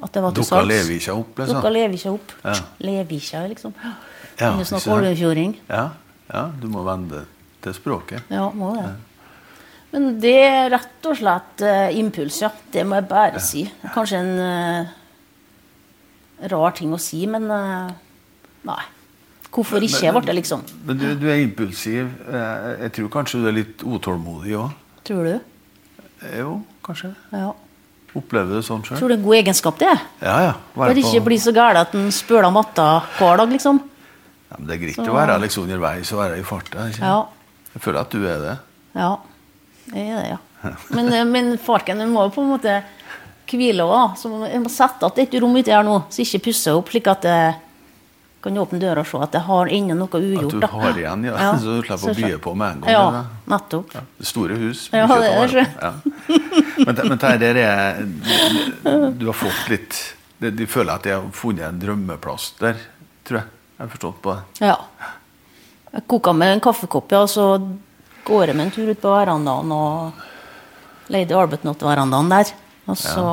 at 0.00 0.14
det 0.16 0.22
var 0.24 0.32
til 0.32 0.46
salgs. 0.46 0.64
Dukka 0.64 0.68
Levikja 0.70 1.16
opp, 1.18 1.34
liksom? 1.42 1.58
Dukka 1.58 1.72
Levikja 1.74 2.12
opp. 2.14 2.32
Ja. 2.40 2.54
Levikja, 2.88 3.42
liksom. 3.52 3.74
Ja, 4.40 4.54
å 4.54 4.64
snakke 4.64 4.86
sant? 4.86 5.60
Ja, 5.68 5.84
ja, 6.30 6.44
du 6.56 6.66
må 6.72 6.86
vende 6.86 7.26
til 7.60 7.76
språket. 7.76 8.24
Ja, 8.32 8.46
må 8.56 8.72
det. 8.78 8.88
Men 9.90 10.06
det 10.22 10.36
er 10.46 10.70
rett 10.70 11.06
og 11.10 11.18
slett 11.18 11.64
uh, 11.66 11.88
impuls, 11.98 12.40
ja. 12.44 12.50
Det 12.72 12.84
må 12.86 13.00
jeg 13.00 13.08
bare 13.10 13.42
si. 13.42 13.64
Kanskje 13.94 14.20
en 14.22 14.32
uh, 14.38 14.92
rar 16.52 16.76
ting 16.78 16.94
å 16.94 17.00
si, 17.02 17.24
men 17.30 17.48
uh, 17.50 17.90
nei. 18.70 18.82
Hvorfor 19.50 19.82
ikke, 19.82 20.12
ble 20.14 20.22
det 20.28 20.36
liksom. 20.38 20.60
Men 20.86 21.00
du, 21.00 21.08
du 21.18 21.26
er 21.26 21.40
impulsiv. 21.42 22.06
Jeg 22.30 22.92
tror 22.94 23.08
kanskje 23.10 23.40
du 23.42 23.48
er 23.50 23.56
litt 23.56 23.82
utålmodig 23.82 24.54
òg? 24.60 24.76
Tror 25.08 25.26
du? 25.26 25.32
Jo, 26.38 26.52
kanskje. 26.86 27.10
Ja. 27.34 27.48
Opplever 28.14 28.50
du 28.50 28.58
det 28.58 28.66
sånn 28.66 28.82
sjøl? 28.86 28.98
Tror 28.98 29.10
du 29.10 29.14
det 29.14 29.16
er 29.16 29.22
en 29.22 29.26
god 29.26 29.38
egenskap, 29.38 29.80
det? 29.80 29.90
Ja, 30.22 30.36
ja. 30.48 30.54
Bare 30.74 30.94
ikke 30.98 31.22
bli 31.26 31.38
så 31.42 31.54
gæren 31.54 31.78
at 31.82 31.94
en 31.98 32.08
spøler 32.14 32.50
matta 32.54 32.86
hver 33.18 33.42
dag, 33.42 33.52
liksom. 33.54 33.78
ja, 34.50 34.56
men 34.58 34.66
Det 34.66 34.74
er 34.76 34.82
greit 34.84 34.96
Så- 34.96 35.10
å 35.10 35.14
være 35.14 35.38
liksom 35.42 35.66
underveis 35.66 36.12
og 36.12 36.18
være 36.18 36.38
i 36.38 36.42
farta. 36.42 36.88
Ja. 36.98 37.26
Jeg 37.74 37.82
føler 37.82 38.00
at 38.00 38.10
du 38.10 38.26
er 38.26 38.38
det. 38.38 38.56
Ja. 38.94 39.16
Det 39.90 40.04
er 40.06 40.16
det, 40.20 40.28
ja. 40.34 40.72
Men, 40.94 41.12
eh, 41.12 41.24
men 41.24 41.56
farken 41.58 42.02
må 42.12 42.26
jo 42.28 42.34
på 42.36 42.42
en 42.44 42.52
måte 42.56 42.82
hvile 43.50 43.82
òg. 43.82 44.16
Så 44.20 44.30
jeg 44.46 44.60
må 44.62 44.70
sette 44.70 45.06
igjen 45.08 45.18
et 45.18 45.34
rom 45.42 45.56
uti 45.56 45.72
her 45.74 45.82
nå, 45.86 46.04
så 46.12 46.22
ikke 46.22 46.44
pusser 46.50 46.76
opp, 46.78 46.88
slik 46.92 47.08
at 47.10 47.24
jeg 47.26 47.54
kan 48.40 48.56
åpne 48.56 48.78
døra 48.80 49.02
og 49.02 49.06
se 49.10 49.18
at 49.20 49.34
jeg 49.36 49.42
har 49.44 49.66
ennå 49.68 49.96
noe 49.98 50.20
ugjort. 50.20 50.44
At 50.46 50.50
du 50.54 50.60
du 50.60 50.60
da. 50.62 50.68
har 50.72 50.96
igjen, 51.02 51.24
ja. 51.28 51.50
Så 51.60 51.74
du 51.74 51.82
slipper 51.82 52.12
å 52.12 52.14
bye 52.20 52.38
på 52.46 52.54
med 52.56 52.76
en 52.76 52.80
gang. 52.86 52.92
Ja, 52.94 53.24
nettopp. 53.52 53.90
Ja, 53.98 54.00
det 54.20 54.26
store 54.30 54.56
hus. 54.62 54.86
Ja, 54.94 55.04
det 55.10 55.28
er 55.28 55.36
vare. 55.42 55.66
Ja. 55.82 55.92
Men, 56.86 56.94
det- 56.94 57.08
men 57.10 57.18
det 57.18 57.50
er 57.60 58.00
Du 59.18 59.26
har 59.26 59.36
fått 59.36 59.68
litt 59.68 59.98
de, 60.40 60.48
de 60.56 60.64
føler 60.66 60.94
at 60.94 61.02
de 61.04 61.10
har 61.12 61.26
funnet 61.36 61.66
en 61.68 61.80
drømmeplass 61.82 62.54
der, 62.62 62.78
tror 63.28 63.42
jeg. 63.42 63.50
Jeg 63.76 63.82
har 63.84 63.90
forstått 63.92 64.22
på 64.24 64.32
det. 64.38 64.64
Ja. 64.70 64.76
Jeg 65.92 66.06
koker 66.08 66.32
med 66.36 66.54
en 66.54 66.60
kaffekopp, 66.64 67.12
ja, 67.12 67.20
og 67.26 67.28
så 67.28 67.44
går 68.26 68.50
jeg 68.50 68.56
med 68.58 68.66
en 68.68 68.74
tur 68.74 68.90
ut 68.90 69.00
på 69.02 69.12
verandaen 69.14 69.72
og 69.74 70.26
Lady 71.10 71.34
Arbutnot-verandaen 71.36 72.30
der. 72.32 72.52
Og 72.90 72.98
så 72.98 73.24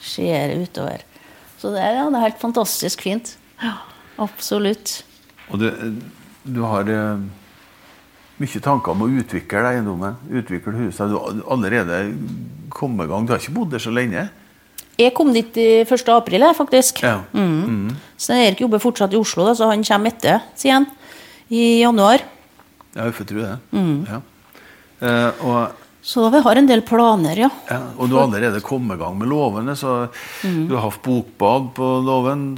ser 0.00 0.30
jeg 0.48 0.62
utover. 0.68 1.02
Så 1.58 1.72
det, 1.74 1.82
er- 1.82 1.98
ja, 2.00 2.06
det 2.10 2.18
er 2.20 2.26
helt 2.28 2.40
fantastisk 2.42 3.02
fint. 3.06 3.34
Ja, 3.62 3.74
absolutt. 4.22 5.00
Og 5.50 5.58
du, 5.62 5.68
du 6.46 6.60
har 6.68 6.86
uh, 6.86 7.18
mye 8.38 8.60
tanker 8.62 8.92
om 8.94 9.02
å 9.06 9.08
utvikle 9.18 9.64
eiendommen, 9.72 10.18
utvikle 10.30 10.76
huset. 10.84 11.10
Du 11.10 11.16
har 11.18 11.40
allerede 11.54 12.02
kommet 12.70 13.08
i 13.08 13.10
gang. 13.10 13.26
Du 13.26 13.32
har 13.34 13.42
ikke 13.42 13.56
bodd 13.56 13.72
der 13.74 13.82
så 13.82 13.90
lenge? 13.94 14.28
Jeg 14.98 15.14
kom 15.14 15.30
dit 15.34 15.54
i 15.62 15.66
1. 15.86 16.08
april, 16.10 16.42
faktisk. 16.58 17.02
Ja. 17.06 17.20
Mm. 17.32 17.92
Så 18.18 18.34
Erik 18.34 18.62
jobber 18.64 18.80
fortsatt 18.82 19.12
i 19.14 19.18
Oslo, 19.18 19.44
da, 19.46 19.54
så 19.58 19.68
han 19.70 19.84
kommer 19.86 20.10
etter, 20.10 20.40
sier 20.58 20.74
han. 20.80 20.88
I 21.54 21.80
januar. 21.84 22.22
Ja, 22.94 23.04
vi 23.04 23.12
får 23.12 23.24
tro 23.30 23.38
det. 23.42 23.58
Mm. 23.72 24.06
Ja. 24.08 24.20
Eh, 25.00 25.44
og, 25.46 25.84
Så 26.02 26.24
vi 26.32 26.40
har 26.40 26.56
en 26.56 26.66
del 26.66 26.80
planer, 26.82 27.36
ja. 27.36 27.48
ja, 27.68 27.78
og 27.98 28.08
du 28.08 28.14
har 28.16 28.24
allerede 28.28 28.60
kommet 28.64 28.96
i 28.96 29.02
gang 29.02 29.18
med 29.18 29.28
låvene. 29.28 29.74
Så 29.76 30.08
Mm. 30.44 30.68
du 30.68 30.74
har 30.76 30.90
hatt 30.90 31.02
bokbad 31.02 31.74
på 31.74 31.88
låven. 32.06 32.56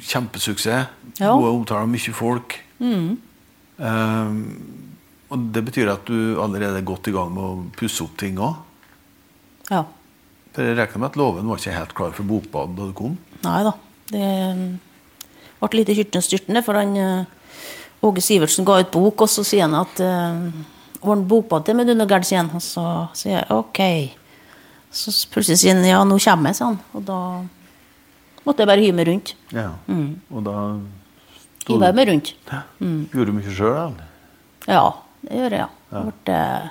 Kjempesuksess. 0.00 0.88
Ja. 1.18 1.32
Mm. 1.34 1.40
Gode 1.42 1.52
omtaler, 1.54 1.86
mye 1.86 2.14
folk. 2.14 2.58
Eh, 3.78 4.32
og 5.28 5.44
det 5.52 5.62
betyr 5.68 5.90
at 5.92 6.04
du 6.08 6.40
allerede 6.40 6.80
er 6.80 6.86
godt 6.88 7.08
i 7.10 7.14
gang 7.14 7.30
med 7.34 7.44
å 7.44 7.70
pusse 7.76 8.02
opp 8.02 8.16
ting 8.18 8.38
òg. 8.42 8.56
Ja. 9.70 9.84
For 10.54 10.64
jeg 10.64 10.78
regner 10.78 10.98
med 11.04 11.10
at 11.12 11.18
låven 11.20 11.46
var 11.50 11.60
ikke 11.60 11.76
helt 11.76 11.94
klar 11.94 12.14
for 12.16 12.24
bokbad 12.26 12.74
da 12.78 12.86
du 12.88 12.94
kom? 12.96 13.18
Nei 13.44 13.58
da. 13.66 13.74
Det 14.08 14.28
mm, 14.56 14.78
ble 15.60 15.78
litt 15.82 15.92
i 15.92 15.98
hyrten 16.00 16.18
og 16.22 16.24
styrten, 16.24 16.56
det, 16.56 16.64
for 16.64 16.78
han 16.80 16.96
Åge 18.04 18.22
Sivertsen 18.22 18.66
ga 18.66 18.78
ut 18.82 18.90
bok, 18.94 19.24
og 19.26 19.30
så 19.30 19.42
sier 19.46 19.66
han 19.66 19.74
at 19.78 20.02
uh, 20.04 20.48
Ordn 20.98 21.24
bokbad 21.30 21.66
til 21.66 21.76
med 21.78 21.86
du, 21.86 21.94
når 21.94 22.08
Gerd. 22.10 22.26
Og 22.54 22.62
så 22.62 22.84
sier 23.14 23.38
jeg 23.38 23.54
OK. 23.54 23.80
Så 24.90 25.12
plutselig 25.30 25.60
sier 25.60 25.76
han 25.76 25.86
ja, 25.86 26.00
nå 26.06 26.18
kommer 26.22 26.50
jeg, 26.50 26.58
sa 26.58 26.72
han. 26.72 26.78
Og 26.96 27.04
da 27.06 27.18
måtte 28.46 28.64
jeg 28.64 28.70
bare 28.70 28.82
hive 28.82 28.96
meg 28.98 29.10
rundt. 29.10 29.34
Ja. 29.54 29.70
Mm. 29.86 30.18
Og 30.32 30.46
da 30.46 30.56
Hive 31.68 31.92
meg 31.92 32.08
rundt. 32.08 32.32
Gjorde 32.48 33.28
du 33.28 33.36
mye 33.36 33.52
sjøl, 33.52 33.74
eller? 33.76 34.04
Ja, 34.68 34.84
det 35.24 35.40
gjør 35.40 35.56
jeg, 35.56 35.66
ja. 35.92 36.02
Ble 36.08 36.36
eh, 36.36 36.68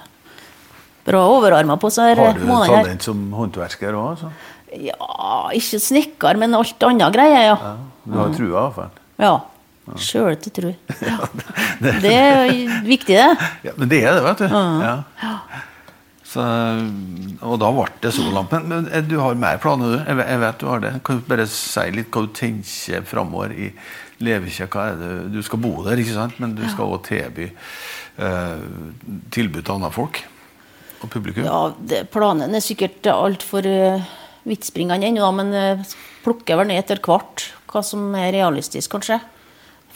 bra 1.08 1.22
overarma 1.32 1.78
på 1.82 1.92
disse 1.92 2.02
månedene. 2.02 2.26
Har 2.26 2.40
du 2.40 2.48
månedene 2.50 2.80
talent 2.82 3.06
som 3.06 3.22
håndverker 3.38 3.98
òg? 3.98 4.08
Altså? 4.16 4.32
Ja, 4.88 4.98
ikke 5.58 5.80
snekker, 5.82 6.40
men 6.42 6.58
alt 6.58 6.88
annet 6.90 7.13
greier, 7.16 7.44
ja. 7.52 7.60
Ja. 7.62 7.76
Du 8.08 8.18
har 8.18 8.34
trua, 8.34 8.63
iallfall. 8.63 9.00
Ja. 9.22 9.36
Sjøl 9.95 10.36
til 10.43 10.54
tru. 10.58 10.69
Ja. 11.00 11.17
Det 11.80 12.12
er 12.12 12.52
viktig, 12.84 13.15
det. 13.15 13.50
Ja, 13.63 13.73
men 13.78 13.89
det 13.91 14.04
er 14.04 14.17
det, 14.17 14.23
vet 14.26 14.43
du. 14.43 14.47
Ja. 14.52 14.95
Så, 16.28 16.43
og 17.39 17.56
da 17.62 17.69
ble 17.71 17.86
det 18.04 18.12
så. 18.12 18.26
Men, 18.52 18.89
eh, 18.91 19.06
du 19.06 19.15
har 19.21 19.38
mer 19.39 19.62
planer, 19.63 19.95
du? 19.95 20.10
Jeg 20.12 20.41
vet, 20.43 20.60
du 20.60 20.67
har 20.67 20.82
det. 20.84 20.91
Kan 21.08 21.21
du 21.21 21.30
bare 21.30 21.47
si 21.50 21.86
litt 21.95 22.12
hva 22.12 22.26
du 22.26 22.34
tenker 22.36 23.06
framover 23.08 23.54
i 23.56 23.69
det? 24.19 24.39
Du 25.32 25.39
skal 25.45 25.62
bo 25.63 25.71
der, 25.86 26.02
ikke 26.02 26.17
sant? 26.17 26.36
Men 26.43 26.58
du 26.58 26.65
skal 26.67 26.91
òg 26.97 27.06
tilby 27.08 27.47
eh, 27.47 28.65
tilbud 29.32 29.63
til 29.63 29.78
andre 29.78 29.93
folk 29.95 30.19
og 30.97 31.12
publikum. 31.13 31.45
Ja, 31.45 31.62
det, 31.78 32.08
Planen 32.12 32.56
er 32.58 32.65
sikkert 32.65 33.06
altfor 33.12 33.65
uh, 33.69 34.06
vidtspringende 34.50 35.08
ennå, 35.12 35.30
men 35.38 35.54
uh, 35.54 35.97
plukker 36.26 36.58
vel 36.60 36.71
ned 36.71 36.82
etter 36.82 37.02
hvert 37.06 37.52
hva 37.69 37.84
som 37.86 38.15
er 38.17 38.34
realistisk, 38.34 38.95
kanskje. 38.95 39.19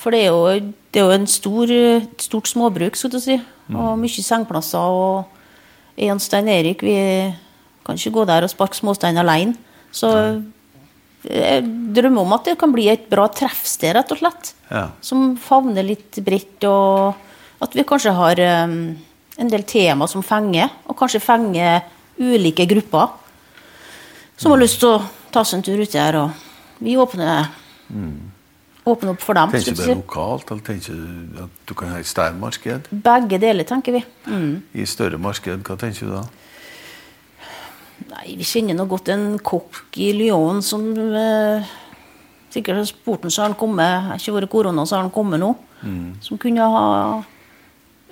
For 0.01 0.13
det 0.13 0.23
er 0.25 0.31
jo, 0.33 0.71
det 0.89 1.01
er 1.01 1.05
jo 1.05 1.17
en 1.19 1.27
stor, 1.29 1.71
et 1.71 2.23
stort 2.25 2.49
småbruk, 2.49 2.97
skal 2.97 3.13
du 3.13 3.19
si. 3.21 3.37
Og 3.69 3.99
mye 4.01 4.25
sengeplasser. 4.25 4.81
Og 4.81 6.01
en 6.01 6.21
Stein 6.21 6.49
Erik 6.49 6.81
vi 6.85 6.95
kan 7.85 7.99
ikke 7.99 8.15
gå 8.15 8.25
der 8.29 8.47
og 8.47 8.51
sparke 8.51 8.77
småstein 8.77 9.21
alene. 9.21 9.53
Så 9.93 10.09
jeg 11.27 11.63
drømmer 11.93 12.25
om 12.25 12.33
at 12.33 12.49
det 12.49 12.57
kan 12.57 12.73
bli 12.73 12.87
et 12.89 13.05
bra 13.11 13.27
treffsted, 13.29 13.93
rett 13.97 14.13
og 14.13 14.21
slett. 14.23 14.53
Ja. 14.71 14.87
Som 15.05 15.35
favner 15.37 15.85
litt 15.85 16.17
bredt, 16.25 16.65
og 16.65 17.61
at 17.61 17.77
vi 17.77 17.85
kanskje 17.85 18.15
har 18.17 18.41
um, 18.65 18.77
en 19.37 19.51
del 19.51 19.65
tema 19.69 20.09
som 20.09 20.25
fenger. 20.25 20.71
Og 20.89 20.97
kanskje 20.97 21.21
fenger 21.21 21.83
ulike 22.21 22.65
grupper 22.69 23.17
som 24.41 24.53
har 24.53 24.61
lyst 24.61 24.79
til 24.81 24.95
å 24.95 25.01
ta 25.33 25.43
seg 25.45 25.59
en 25.59 25.65
tur 25.67 25.81
uti 25.81 25.99
her. 26.01 26.17
Og 26.23 26.81
vi 26.81 26.97
åpner, 26.97 27.51
åpner 28.85 29.13
opp 29.13 29.21
for 29.21 29.37
dem. 29.37 29.51
Tenker 29.53 29.75
du 29.75 29.81
det 29.81 29.89
er 29.91 29.99
lokalt, 29.99 30.51
eller 30.51 30.65
tenker 30.65 30.97
du 30.97 31.41
at 31.43 31.57
du 31.69 31.73
kan 31.77 31.91
ha 31.93 31.99
et 32.01 32.09
større 32.09 32.37
marked? 32.37 32.87
Begge 32.91 33.39
deler, 33.41 33.67
tenker 33.67 33.97
vi. 33.99 34.03
Mm. 34.25 34.61
I 34.73 34.85
større 34.89 35.19
marked, 35.21 35.61
hva 35.67 35.77
tenker 35.79 36.07
du 36.09 36.15
da? 36.15 36.23
Nei, 38.11 38.35
Vi 38.39 38.47
kjenner 38.47 38.75
nå 38.77 38.87
godt 38.89 39.11
en 39.13 39.25
kokk 39.45 39.97
i 40.01 40.09
Lyon 40.17 40.63
som 40.65 40.89
eh, 40.97 41.69
Sikkert 42.51 42.81
har 42.81 42.87
spurt 42.89 43.23
ham, 43.23 43.31
så 43.31 43.45
har 43.45 43.51
han 43.53 43.55
kommet. 43.55 44.01
Har 44.09 44.17
ikke 44.19 44.33
vært 44.35 44.51
korona, 44.51 44.83
så 44.83 44.97
har 44.97 45.05
han 45.05 45.13
kommet 45.15 45.39
nå. 45.39 45.53
Som 46.25 46.35
kunne 46.41 46.65
ha 46.67 47.21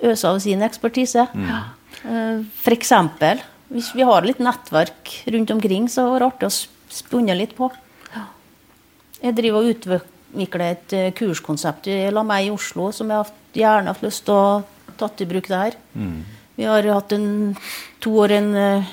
øsa 0.00 0.30
av 0.30 0.38
sin 0.40 0.62
ekspertise. 0.64 1.26
Eh, 1.36 2.38
For 2.62 2.72
eksempel, 2.72 3.42
hvis 3.68 3.90
vi 3.92 4.06
har 4.08 4.24
litt 4.24 4.40
nettverk 4.40 5.12
rundt 5.34 5.52
omkring, 5.52 5.90
så 5.92 6.06
var 6.08 6.24
det 6.24 6.30
artig 6.30 6.48
å 6.48 6.54
spunne 7.02 7.36
litt 7.36 7.52
på. 7.58 7.68
Jeg 9.20 9.36
driver 9.36 9.60
og 9.60 9.74
utvikler 9.74 10.08
et 10.34 10.92
eh, 10.92 11.10
kurskonsept 11.12 11.86
i 11.90 12.10
La 12.10 12.22
meg 12.22 12.46
i 12.46 12.50
Oslo 12.50 12.90
som 12.92 13.08
jeg 13.10 13.24
gjerne 13.54 13.86
har 13.86 13.94
hatt- 13.94 14.02
lyst 14.04 14.24
til 14.24 14.34
å 14.34 14.62
tatt 14.96 15.20
i 15.20 15.26
bruk 15.26 15.48
der. 15.48 15.74
Vi 16.56 16.64
har 16.64 16.82
hatt 16.92 17.12
en, 17.12 17.56
to 18.00 18.10
år 18.20 18.30
en 18.36 18.54
eh, 18.54 18.84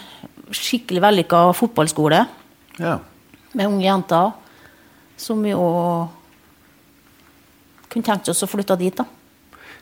skikkelig 0.51 1.01
vellykka 1.03 1.53
fotballskole 1.53 2.25
Ja. 2.79 2.99
med 3.53 3.67
unge 3.67 3.83
jenter. 3.85 4.31
Som 5.17 5.41
vi 5.43 5.49
òg 5.51 6.07
kunne 7.89 8.03
tenkt 8.05 8.29
oss 8.29 8.43
å 8.43 8.47
flytte 8.49 8.77
dit, 8.77 8.95
da. 8.95 9.05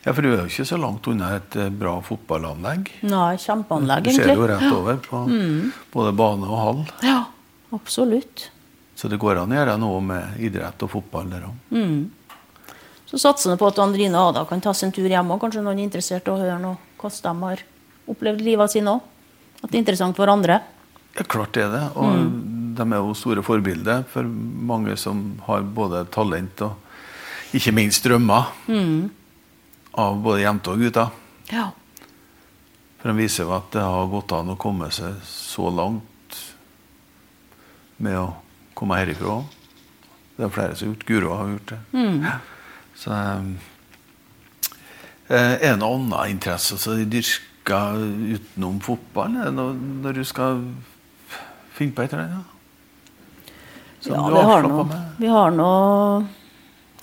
ja, 0.05 0.13
for 0.13 0.21
du 0.21 0.29
er 0.31 0.43
jo 0.43 0.49
ikke 0.49 0.65
så 0.69 0.77
langt 0.79 1.07
unna 1.11 1.33
et 1.35 1.55
eh, 1.59 1.69
bra 1.69 1.97
fotballanlegg. 2.05 2.91
Nei, 3.09 3.35
kjempeanlegg, 3.41 4.07
egentlig. 4.07 4.25
Du 4.25 4.31
ser 4.31 4.39
jo 4.39 4.47
rett 4.47 4.71
over 4.71 4.99
på 5.03 5.23
både 5.95 6.13
bane 6.15 6.47
og 6.47 6.59
hall. 6.61 6.83
Ja, 7.03 7.23
absolutt. 7.75 8.49
Så 8.95 9.09
det 9.11 9.19
går 9.19 9.41
an 9.41 9.51
å 9.51 9.57
gjøre 9.57 9.75
noe 9.81 10.01
med 10.01 10.37
idrett 10.39 10.83
og 10.85 10.91
fotball 10.93 11.27
der 11.33 11.49
òg. 11.49 11.55
Så 13.05 13.19
satser 13.21 13.51
vi 13.51 13.59
på 13.59 13.67
at 13.67 13.79
Andrine 13.83 14.17
og 14.17 14.31
Ada 14.31 14.45
kan 14.49 14.63
ta 14.63 14.73
sin 14.73 14.93
tur 14.95 15.07
hjem, 15.07 15.29
og 15.35 15.41
kanskje 15.43 15.61
noen 15.63 15.77
er 15.77 15.85
interessert 15.85 16.25
i 16.27 16.33
å 16.33 16.39
høre 16.39 16.55
noe, 16.61 16.79
hvordan 17.01 17.41
de 17.41 17.49
har 17.49 17.65
opplevd 18.11 18.41
livet 18.45 18.71
sitt 18.71 18.87
òg. 18.87 19.03
At 19.61 19.69
det 19.69 19.77
er 19.77 19.83
interessant 19.83 20.17
for 20.17 20.31
andre. 20.31 20.61
Ja, 21.15 21.23
klart 21.23 21.53
det 21.55 21.63
er 21.67 21.71
det. 21.73 21.83
Og 21.95 22.31
de 22.75 22.85
er 22.85 22.99
jo 22.99 23.13
store 23.17 23.43
forbilder 23.45 24.03
for 24.11 24.27
mange 24.27 24.97
som 24.99 25.39
har 25.45 25.63
både 25.63 26.05
talent 26.11 26.65
og 26.65 27.55
ikke 27.55 27.75
minst 27.75 28.03
drømmer. 28.03 28.51
Av 29.95 30.17
både 30.19 30.43
jenter 30.43 30.75
og 30.75 30.83
gutter. 30.83 31.13
Ja. 31.53 31.69
For 32.99 33.11
de 33.11 33.21
viser 33.21 33.45
jo 33.45 33.53
at 33.55 33.69
det 33.75 33.83
har 33.85 34.09
gått 34.11 34.33
an 34.35 34.55
å 34.55 34.59
komme 34.59 34.89
seg 34.91 35.21
så 35.29 35.69
langt 35.71 36.39
med 38.01 38.17
å 38.19 38.27
komme 38.77 38.97
herifra. 38.99 39.39
Det 40.35 40.45
er 40.45 40.51
flere 40.53 40.75
som 40.75 40.87
har 40.87 40.93
gjort. 40.93 41.05
Guro 41.07 41.35
har 41.35 41.53
gjort 41.53 41.71
det. 41.73 41.79
Så 42.95 43.11
eh, 45.29 45.53
Er 45.55 45.75
det 45.75 45.77
noe 45.81 46.25
interesse 46.31 46.77
som 46.79 46.97
de 46.99 47.05
dyrker 47.17 47.95
utenom 48.35 48.81
fotball? 48.83 49.39
Er 49.39 49.49
det 49.49 49.55
noe 49.57 49.73
når 50.03 50.19
du 50.19 50.23
skal 50.27 50.61
finne 51.75 51.95
på 51.95 52.03
et 52.05 52.13
eller 52.13 52.27
annet? 52.27 52.51
Ja, 54.05 54.21
vi 54.29 54.41
har 54.45 54.67
med? 54.85 54.99
Vi 55.17 55.27
har 55.33 55.49
nå 55.55 55.69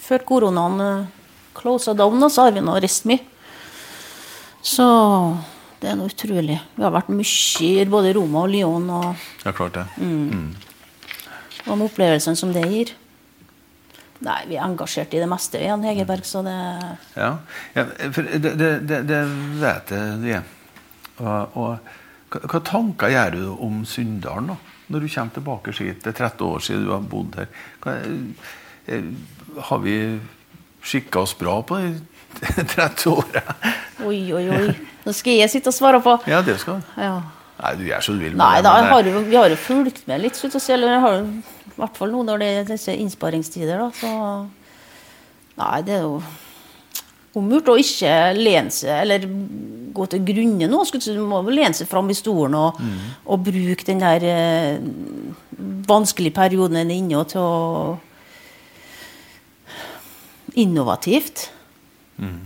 Før 0.02 0.22
koronaen 0.26 0.80
uh, 0.82 1.06
closa 1.54 1.94
down, 1.94 2.22
så 2.30 2.46
har 2.46 2.54
vi 2.54 2.62
nå 2.62 2.74
reist 2.82 3.04
mye. 3.06 3.22
Så 4.62 4.85
det 5.82 5.90
er 5.92 5.96
noe 5.98 6.11
utrolig. 6.11 6.58
Vi 6.74 6.82
har 6.82 6.94
vært 6.94 7.11
mye 7.11 7.68
i 7.68 7.85
både 7.90 8.12
Roma 8.16 8.44
og 8.44 8.50
Lyon, 8.50 8.88
og, 8.90 9.24
Ja, 9.44 9.52
klart 9.54 9.78
det. 9.78 9.85
og 10.02 10.71
med 11.70 11.87
opplevelsene 11.87 12.38
som 12.38 12.53
det 12.55 12.64
gir. 12.68 12.92
Nei, 14.22 14.38
vi 14.46 14.59
er 14.59 14.66
engasjert 14.66 15.14
i 15.16 15.20
det 15.22 15.29
meste, 15.31 15.59
vi, 15.59 15.66
Jan 15.66 15.83
Hegerberg, 15.83 16.27
så 16.27 16.44
det 16.46 16.55
Ja, 17.18 17.33
ja 17.75 17.87
for 18.14 18.22
det, 18.22 18.53
det, 18.61 19.01
det, 19.09 19.22
vet 19.59 19.90
jeg 19.90 20.20
du 20.22 20.29
er. 20.31 20.44
Og, 21.22 21.57
og, 21.59 21.96
hva, 22.33 22.42
hva 22.53 22.61
tanker 22.66 23.12
gjør 23.12 23.35
du 23.35 23.42
om 23.66 23.83
Sunndalen 23.88 24.53
da? 24.53 24.59
Når 24.92 25.05
du 25.05 25.09
kommer 25.09 25.35
tilbake 25.35 25.75
hit? 25.79 26.03
Det 26.05 26.12
er 26.12 26.18
30 26.29 26.46
år 26.46 26.64
siden 26.64 26.87
du 26.87 26.92
har 26.92 27.11
bodd 27.11 27.38
her. 27.40 27.51
Hva, 27.83 27.96
eh, 28.87 29.11
har 29.70 29.83
vi 29.83 29.96
skikka 30.83 31.22
oss 31.22 31.35
bra 31.38 31.59
på 31.66 31.79
de 31.81 31.92
30 32.77 33.11
åra? 33.12 33.44
Oi, 34.07 34.20
oi, 34.35 34.46
oi. 34.51 34.66
Nå 35.03 35.14
skal 35.16 35.40
jeg 35.40 35.51
sitte 35.51 35.72
og 35.72 35.77
svare 35.77 36.03
på. 36.03 36.14
Ja, 36.31 36.42
det 36.46 36.61
skal 36.62 36.79
du. 36.79 36.92
Ja. 37.03 37.16
Nei, 37.62 37.75
du 37.79 37.85
gjør 37.87 38.03
som 38.03 38.16
du 38.18 38.25
vil. 38.25 38.37
Nei, 38.38 38.57
det, 38.59 38.66
da, 38.66 38.75
jeg 38.81 38.90
har 38.90 39.09
vi 39.31 39.38
har 39.38 39.53
jo 39.53 39.59
fulgt 39.61 40.03
med 40.11 40.25
litt, 40.25 40.38
slutt 40.38 40.57
å 40.59 40.62
si. 40.62 40.72
Eller 40.75 40.96
jeg 40.96 41.03
har 41.05 41.20
i 41.22 41.77
hvert 41.77 41.98
fall 41.98 42.11
nå 42.14 42.25
når 42.27 42.42
det 42.42 42.48
er 42.57 42.70
disse 42.72 42.94
innsparingstider, 42.98 43.79
da. 43.79 43.90
Så 43.94 44.11
Nei, 45.61 45.83
det 45.85 45.98
er 45.98 46.07
jo 46.07 46.16
omgjort 47.38 47.70
å 47.72 47.79
ikke 47.81 48.12
lene 48.37 48.72
seg, 48.72 48.92
eller 49.05 49.27
gå 49.92 50.07
til 50.11 50.25
grunne 50.27 50.68
nå. 50.68 50.81
Du 51.05 51.22
må 51.29 51.42
vel 51.46 51.61
lene 51.61 51.77
seg 51.77 51.88
fram 51.90 52.11
i 52.12 52.16
stolen 52.16 52.57
og, 52.59 52.81
og 53.29 53.44
bruke 53.46 53.87
den 53.88 54.01
der 54.03 54.27
eh, 54.27 54.81
vanskelige 55.88 56.37
perioden 56.37 56.81
en 56.81 56.90
er 56.90 57.03
inne 57.03 57.27
til 57.31 57.44
å 57.44 58.01
Innovativt. 60.53 61.46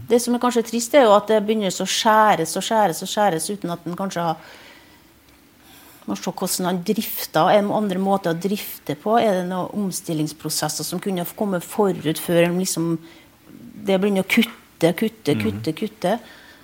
Det 0.07 0.21
som 0.23 0.37
er 0.37 0.39
kanskje 0.39 0.63
trist, 0.69 0.93
er 0.95 1.09
jo 1.09 1.15
at 1.17 1.27
det 1.27 1.41
begynner 1.43 1.75
å 1.75 1.87
skjæres 1.91 2.53
og 2.55 2.63
skjæres 2.63 3.03
og 3.03 3.11
skjæres 3.11 3.49
uten 3.51 3.73
at 3.75 3.83
en 3.83 3.97
kanskje 3.99 4.23
har 4.23 4.37
må 6.07 6.17
se 6.19 6.31
hvordan 6.31 6.71
han 6.71 6.81
drifter. 6.87 7.51
Er 7.51 7.61
det 7.61 7.67
noen 7.67 7.85
andre 7.85 8.01
måter 8.03 8.33
å 8.33 8.39
drifte 8.39 8.97
på? 8.99 9.17
Er 9.19 9.41
det 9.41 9.47
noen 9.51 9.87
omstillingsprosesser 9.87 10.87
som 10.87 11.03
kunne 11.03 11.27
komme 11.39 11.61
forut 11.65 12.21
før 12.23 12.49
liksom, 12.55 12.95
det 13.87 13.99
begynner 14.01 14.27
å 14.27 14.31
kutte, 14.31 14.93
kutte, 14.99 15.37
kutte, 15.41 15.75
kutte? 15.77 16.17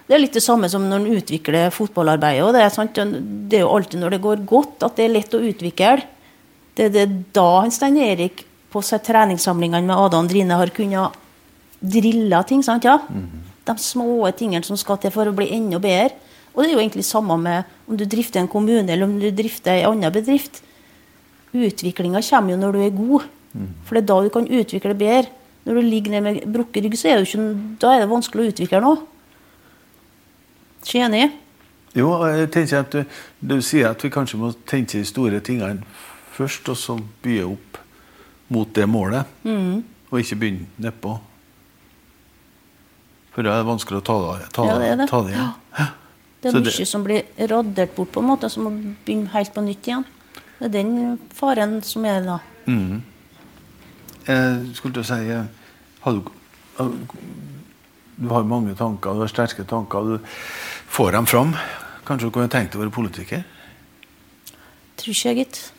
Det 0.06 0.16
er 0.16 0.22
litt 0.22 0.36
det 0.36 0.44
samme 0.44 0.68
som 0.70 0.84
når 0.86 1.02
en 1.02 1.18
utvikler 1.18 1.74
fotballarbeidet. 1.74 2.48
Det, 2.54 2.62
er 2.62 2.74
sant? 2.74 3.02
det 3.50 3.58
er 3.58 3.64
jo 3.64 3.74
alltid 3.74 4.02
når 4.02 4.16
det 4.16 4.24
går 4.26 4.46
godt, 4.48 4.82
at 4.86 4.98
det 4.98 5.06
er 5.06 5.14
lett 5.14 5.36
å 5.36 5.42
utvikle. 5.42 5.92
Det 6.76 6.88
er 6.88 6.94
det 6.94 7.06
da 7.36 7.46
han 7.60 7.72
Stein 7.74 7.98
Erik 8.00 8.44
på 8.72 8.82
seg 8.84 9.02
treningssamlingene 9.06 9.86
med 9.88 9.98
Ada 9.98 10.20
Andrine 10.22 10.58
har 10.58 10.72
kunnet 10.74 11.18
drille 11.82 12.42
ting. 12.48 12.62
sant, 12.64 12.86
ja? 12.86 12.98
De 13.62 13.74
små 13.78 14.30
tingene 14.36 14.66
som 14.66 14.78
skal 14.80 14.98
til 15.02 15.12
for 15.14 15.28
å 15.28 15.34
bli 15.36 15.50
enda 15.54 15.80
bedre. 15.82 16.16
Og 16.52 16.62
det 16.62 16.70
er 16.70 16.74
jo 16.76 16.82
egentlig 16.82 17.04
samme 17.08 17.36
med 17.40 17.64
om 17.88 17.96
du 17.96 18.04
drifter 18.04 18.40
en 18.42 18.48
kommune 18.50 18.84
eller 18.92 19.06
om 19.06 19.14
du 19.20 19.30
drifter 19.32 19.78
en 19.78 19.92
annen 19.94 20.12
bedrift. 20.12 20.60
Utviklinga 21.52 22.20
kommer 22.24 22.54
jo 22.54 22.58
når 22.60 22.72
du 22.76 22.80
er 22.84 22.96
god, 22.96 23.24
for 23.84 23.96
det 23.96 24.02
er 24.02 24.08
da 24.08 24.18
du 24.24 24.28
kan 24.32 24.48
utvikle 24.48 24.94
bedre. 24.96 25.30
Når 25.64 25.78
du 25.78 25.80
ligger 25.86 26.10
ned 26.16 26.24
med 26.24 26.40
brukket 26.52 26.82
rygg, 26.84 26.96
så 26.98 27.08
er 27.12 27.20
det, 27.20 27.28
ikke, 27.28 27.76
da 27.78 27.92
er 27.94 28.00
det 28.02 28.10
vanskelig 28.10 28.42
å 28.42 28.52
utvikle 28.52 28.80
noe. 28.82 29.02
Ikke 30.82 31.04
enig? 31.06 31.28
Jo, 31.94 32.08
jeg 32.26 32.48
tenker 32.50 32.80
at 32.80 32.94
du, 32.96 33.02
du 33.38 33.60
sier 33.62 33.92
at 33.92 34.02
vi 34.02 34.10
kanskje 34.10 34.40
må 34.40 34.50
tenke 34.66 34.98
de 34.98 35.06
store 35.06 35.38
tingene 35.44 35.84
først, 36.34 36.66
og 36.72 36.80
så 36.80 36.96
bye 37.22 37.44
opp 37.46 37.78
mot 38.52 38.72
det 38.74 38.88
målet. 38.90 39.28
Og 39.46 40.18
ikke 40.18 40.40
begynne 40.40 40.66
nedpå. 40.82 41.14
For 43.32 43.46
da 43.46 43.54
er 43.54 43.62
det 43.62 43.70
vanskelig 43.70 44.02
å 44.02 44.04
ta 44.04 44.16
det, 44.24 44.48
ta, 44.52 44.66
Ja, 44.68 44.78
det 44.82 44.94
det. 45.00 45.08
ta 45.08 45.22
det 45.24 45.32
igjen. 45.36 45.52
Ja. 45.78 45.86
Det 46.42 46.50
er 46.50 46.58
mye 46.58 46.64
det- 46.64 46.88
som 46.88 47.04
blir 47.04 47.22
radert 47.38 47.94
bort, 47.94 48.10
på 48.12 48.20
en 48.20 48.26
måte, 48.26 48.48
som 48.50 48.64
må 48.64 48.70
begynne 49.06 49.28
helt 49.30 49.54
på 49.54 49.62
nytt 49.62 49.86
igjen. 49.86 50.04
Det 50.58 50.66
er 50.66 50.68
den 50.82 51.18
faren 51.34 51.82
som 51.82 52.04
er 52.04 52.20
da. 52.22 52.38
Jeg 54.26 54.76
skulle 54.76 54.94
til 54.94 55.02
å 55.02 55.06
si 55.06 55.30
eh, 55.30 55.44
har 56.04 56.12
du, 56.12 56.22
har- 56.78 56.92
du 58.22 58.28
har 58.28 58.44
mange 58.46 58.74
tanker, 58.78 59.14
du 59.14 59.20
har 59.24 59.28
sterke 59.30 59.64
tanker. 59.66 60.00
Du 60.18 60.18
får 60.88 61.12
dem 61.12 61.26
fram. 61.26 61.54
Kanskje 62.06 62.28
du 62.28 62.30
kunne 62.34 62.48
tenkt 62.50 62.72
deg 62.72 62.80
å 62.80 62.84
være 62.84 62.94
politiker? 62.94 63.44
Tror 64.96 65.14
ikke 65.14 65.28
jeg, 65.32 65.36
gitt. 65.42 65.72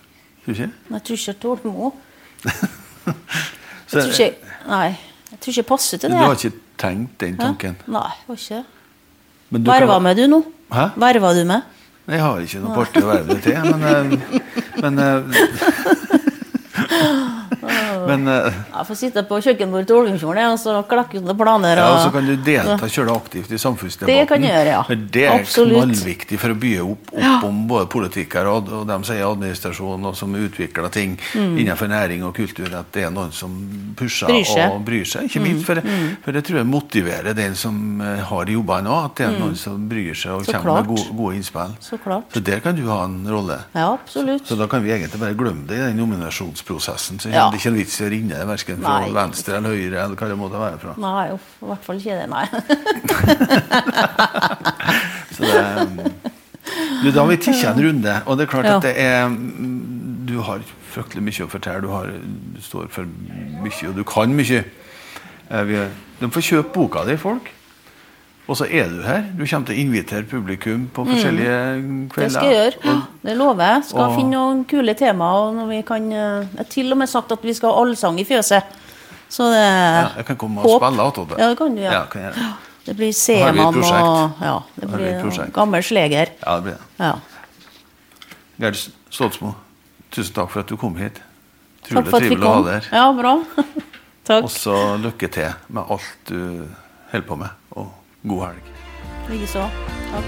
Tror 0.43 0.55
ikke? 0.57 0.67
Nei, 0.89 0.97
jeg 0.99 1.03
tror 1.03 1.17
ikke 1.17 1.31
jeg 1.31 1.39
tåler 1.39 1.71
må. 1.71 1.93
Jeg 3.93 4.01
tror 4.01 4.13
ikke, 4.15 4.53
nei, 4.65 4.87
jeg 5.29 5.37
tror 5.43 5.51
ikke 5.51 5.59
jeg 5.59 5.65
passer 5.69 5.99
til 6.01 6.09
det. 6.09 6.17
du 6.17 6.23
har 6.23 6.33
ikke 6.33 6.59
tenkt 6.81 7.17
den 7.21 7.35
Hæ? 7.35 7.43
tanken? 7.43 7.75
Nei, 7.93 8.01
jeg 8.09 8.25
har 8.25 8.39
ikke 8.39 8.61
du 9.61 9.69
kan- 9.69 10.03
med 10.03 10.17
du 10.17 10.27
nå? 10.27 10.39
Hæ? 10.73 10.85
Verva 10.97 11.33
du 11.37 11.43
med? 11.45 11.61
Jeg 12.07 12.19
har 12.19 12.39
ikke 12.41 12.59
noe 12.59 12.75
parti 12.75 12.99
å 12.99 13.07
verve 13.07 13.27
det 13.27 13.43
til, 13.43 13.55
men, 13.63 13.83
eh, 13.83 14.03
men 14.81 14.99
eh, 14.99 15.21
Men 18.07 18.27
eh, 18.27 18.53
Jeg 18.73 18.87
får 18.89 18.95
sitte 18.99 19.23
på 19.29 19.39
kjøkkenbordet 19.45 19.87
til 19.87 19.95
Ålgårdfjorden 20.01 20.51
og 20.53 20.59
så 20.59 20.75
klekke 20.89 21.17
ut 21.19 21.23
noen 21.27 21.37
planer. 21.39 21.77
ja, 21.77 21.87
Og, 21.93 21.99
så 22.05 22.11
kan 22.13 22.25
du 22.27 22.35
delta 22.35 22.89
kjøre 22.89 23.15
aktivt 23.15 23.51
i 23.51 23.57
samfunnsdebatten. 23.61 24.13
Det 24.19 24.27
kan 24.29 24.41
jeg 24.43 24.53
gjøre, 24.53 24.73
ja. 24.73 24.83
Det 25.17 25.25
er 25.29 25.43
knallviktig 25.47 26.39
for 26.39 26.53
å 26.53 26.57
bygge 26.59 26.83
opp, 26.83 27.13
opp 27.13 27.43
om 27.49 27.63
både 27.67 27.87
politikere 27.93 28.49
og, 28.49 28.71
og 28.81 28.87
dem 28.87 29.03
som 29.03 29.15
er 29.15 29.21
i 29.21 29.27
administrasjonen 29.27 30.05
og 30.11 30.15
som 30.19 30.35
utvikler 30.35 30.89
ting 30.93 31.17
innenfor 31.35 31.87
næring 31.91 32.23
og 32.27 32.35
kultur, 32.35 32.69
at 32.75 32.91
det 32.93 33.03
er 33.07 33.11
noen 33.13 33.31
som 33.31 33.53
pusher 33.99 34.27
Mm. 34.33 34.43
Bryr. 34.43 34.63
Mm. 34.63 34.71
og 34.73 34.85
bryr 34.85 35.05
seg. 35.05 35.25
Ikke 35.29 35.41
minst, 35.43 35.65
for, 35.65 35.79
for 36.23 36.31
det 36.35 36.41
tror 36.47 36.57
jeg 36.61 36.67
motiverer 36.67 37.33
den 37.37 37.55
som 37.55 38.01
eh, 38.01 38.19
har 38.29 38.45
jobbene 38.49 38.89
òg, 38.89 39.05
at 39.09 39.15
det 39.19 39.25
er 39.27 39.37
noen 39.39 39.55
som 39.59 39.87
bryr 39.89 40.13
seg 40.15 40.31
og 40.35 40.41
Mm. 40.43 40.45
Så 40.45 40.59
kommer 40.59 40.81
med 40.81 40.87
gode, 40.89 41.13
gode 41.17 41.35
innspill. 41.37 41.73
Så 41.81 41.97
klart. 42.03 42.25
Så 42.33 42.39
der 42.43 42.59
kan 42.59 42.75
du 42.75 42.81
ha 42.89 43.03
en 43.05 43.23
rolle. 43.29 43.57
Ja, 43.73 43.93
absolutt. 43.93 44.45
Så 44.47 44.55
da 44.59 44.67
kan 44.67 44.83
vi 44.83 44.91
egentlig 44.91 45.19
bare 45.21 45.33
glemme 45.37 45.65
det 45.67 45.77
i 45.77 45.81
den 45.87 45.97
nominasjonsprosessen. 45.97 47.19
Så 47.19 47.29
Ja. 47.31 47.49
det 47.49 47.55
er 47.55 47.59
ikke 47.61 47.71
en 47.73 47.77
vits 47.79 47.92
i 48.01 48.05
å 48.05 48.09
rinne 48.13 48.35
deg 48.39 48.47
verken 48.49 48.77
fra 48.81 48.93
Nei. 49.03 49.11
venstre 49.15 49.53
eller 49.59 49.69
høyre 49.75 49.97
eller 50.05 50.15
hva 50.19 50.27
det 50.31 50.37
måtte 50.39 50.59
være 50.61 50.77
fra. 50.81 50.93
Nei, 51.03 51.25
uff, 51.35 51.47
i 51.61 51.63
hvert 51.71 51.85
fall 51.87 51.97
ikke 52.01 52.17
det, 52.19 52.27
nei. 52.31 52.45
Så 55.33 55.41
det, 55.43 55.63
um, 55.81 55.93
du, 57.03 57.07
da 57.11 57.19
har 57.23 57.27
vi 57.29 57.37
tikka 57.41 57.67
en 57.73 57.81
runde, 57.87 58.13
og 58.25 58.31
det 58.37 58.43
er 58.45 58.49
klart 58.53 58.65
Ja. 58.69 58.75
at 58.77 58.83
det 58.87 58.93
er 59.01 59.27
mm, 59.27 60.25
Du 60.29 60.35
har 60.45 60.59
fryktelig 60.93 61.23
mye 61.25 61.43
å 61.45 61.49
fortelle. 61.51 61.81
Du, 61.83 61.89
har, 61.91 62.05
du 62.55 62.61
står 62.63 62.85
for 62.93 63.03
mye, 63.63 63.87
og 63.89 63.95
du 63.97 64.03
kan 64.07 64.29
mye. 64.33 64.59
Eh, 65.49 65.63
vi, 65.67 65.75
de 66.21 66.29
får 66.31 66.41
kjøpe 66.47 66.71
boka 66.73 67.03
di, 67.09 67.17
folk. 67.19 67.45
Og 68.47 68.57
så 68.59 68.65
er 68.67 68.89
du 68.91 68.97
her. 69.05 69.21
Du 69.37 69.45
kommer 69.47 69.67
til 69.69 69.75
å 69.77 69.79
invitere 69.79 70.23
publikum 70.27 70.89
på 70.93 71.05
forskjellige 71.07 71.59
Mm. 71.79 72.09
Det 72.11 72.31
skal 72.31 72.49
jeg 72.49 72.55
gjøre. 72.83 72.95
Det 73.23 73.37
lover 73.37 73.63
jeg. 73.63 73.83
Skal 73.85 74.01
og- 74.01 74.15
finne 74.17 74.31
noen 74.35 74.65
kule 74.67 74.93
temaer. 74.93 75.53
Når 75.55 75.67
vi 75.69 75.81
kan, 75.81 76.11
eh, 76.11 76.17
jeg 76.17 76.57
har 76.57 76.63
til 76.65 76.91
og 76.91 76.97
med 76.97 77.07
sagt 77.09 77.31
at 77.31 77.41
vi 77.41 77.53
skal 77.53 77.71
ha 77.71 77.81
allsang 77.81 78.19
i 78.19 78.25
fjøset. 78.25 78.63
Så 79.29 79.49
det 79.49 79.59
er 79.63 80.01
Ja, 80.01 80.09
jeg 80.17 80.25
kan 80.25 80.35
komme 80.35 80.57
og 80.61 80.65
håp. 80.69 80.81
spille 80.83 81.27
det. 81.29 81.39
Ja, 81.39 81.49
det 81.49 81.57
kan 81.57 81.75
du, 81.75 81.81
ja. 81.81 81.91
Ja, 81.91 82.05
kan 82.05 82.21
gjøre. 82.21 82.53
Det 82.85 82.97
blir 82.97 83.13
Seman 83.13 83.59
og 83.59 84.33
Ja, 84.41 84.59
det 84.79 84.89
blir 84.91 85.51
gammel 85.53 85.81
sleger. 85.81 86.27
Ja, 86.45 86.55
det 86.59 86.63
blir 86.63 86.73
det. 86.73 86.81
Ja. 86.99 87.13
Gerd 88.59 88.75
Stoltsmo, 89.09 89.55
tusen 90.11 90.33
takk 90.33 90.49
for 90.49 90.59
at 90.59 90.67
du 90.67 90.75
kom 90.77 90.95
hit. 90.95 91.21
Vi 91.89 91.95
trivelig 91.95 92.43
å 92.43 92.53
ha 92.53 92.61
deg 92.61 92.73
her. 92.73 92.89
Ja, 92.91 93.13
bra. 93.13 93.33
Takk. 94.23 94.43
Og 94.43 94.49
så 94.49 94.75
lykke 95.03 95.27
til 95.31 95.49
med 95.69 95.83
alt 95.91 96.01
du 96.29 96.67
holder 97.11 97.27
på 97.27 97.37
med, 97.37 97.49
god 98.23 98.45
helg. 98.47 98.63
Likeså. 99.29 99.69
Takk. 100.11 100.25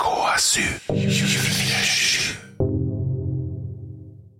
KSU 0.00 0.60
247. 0.86 0.99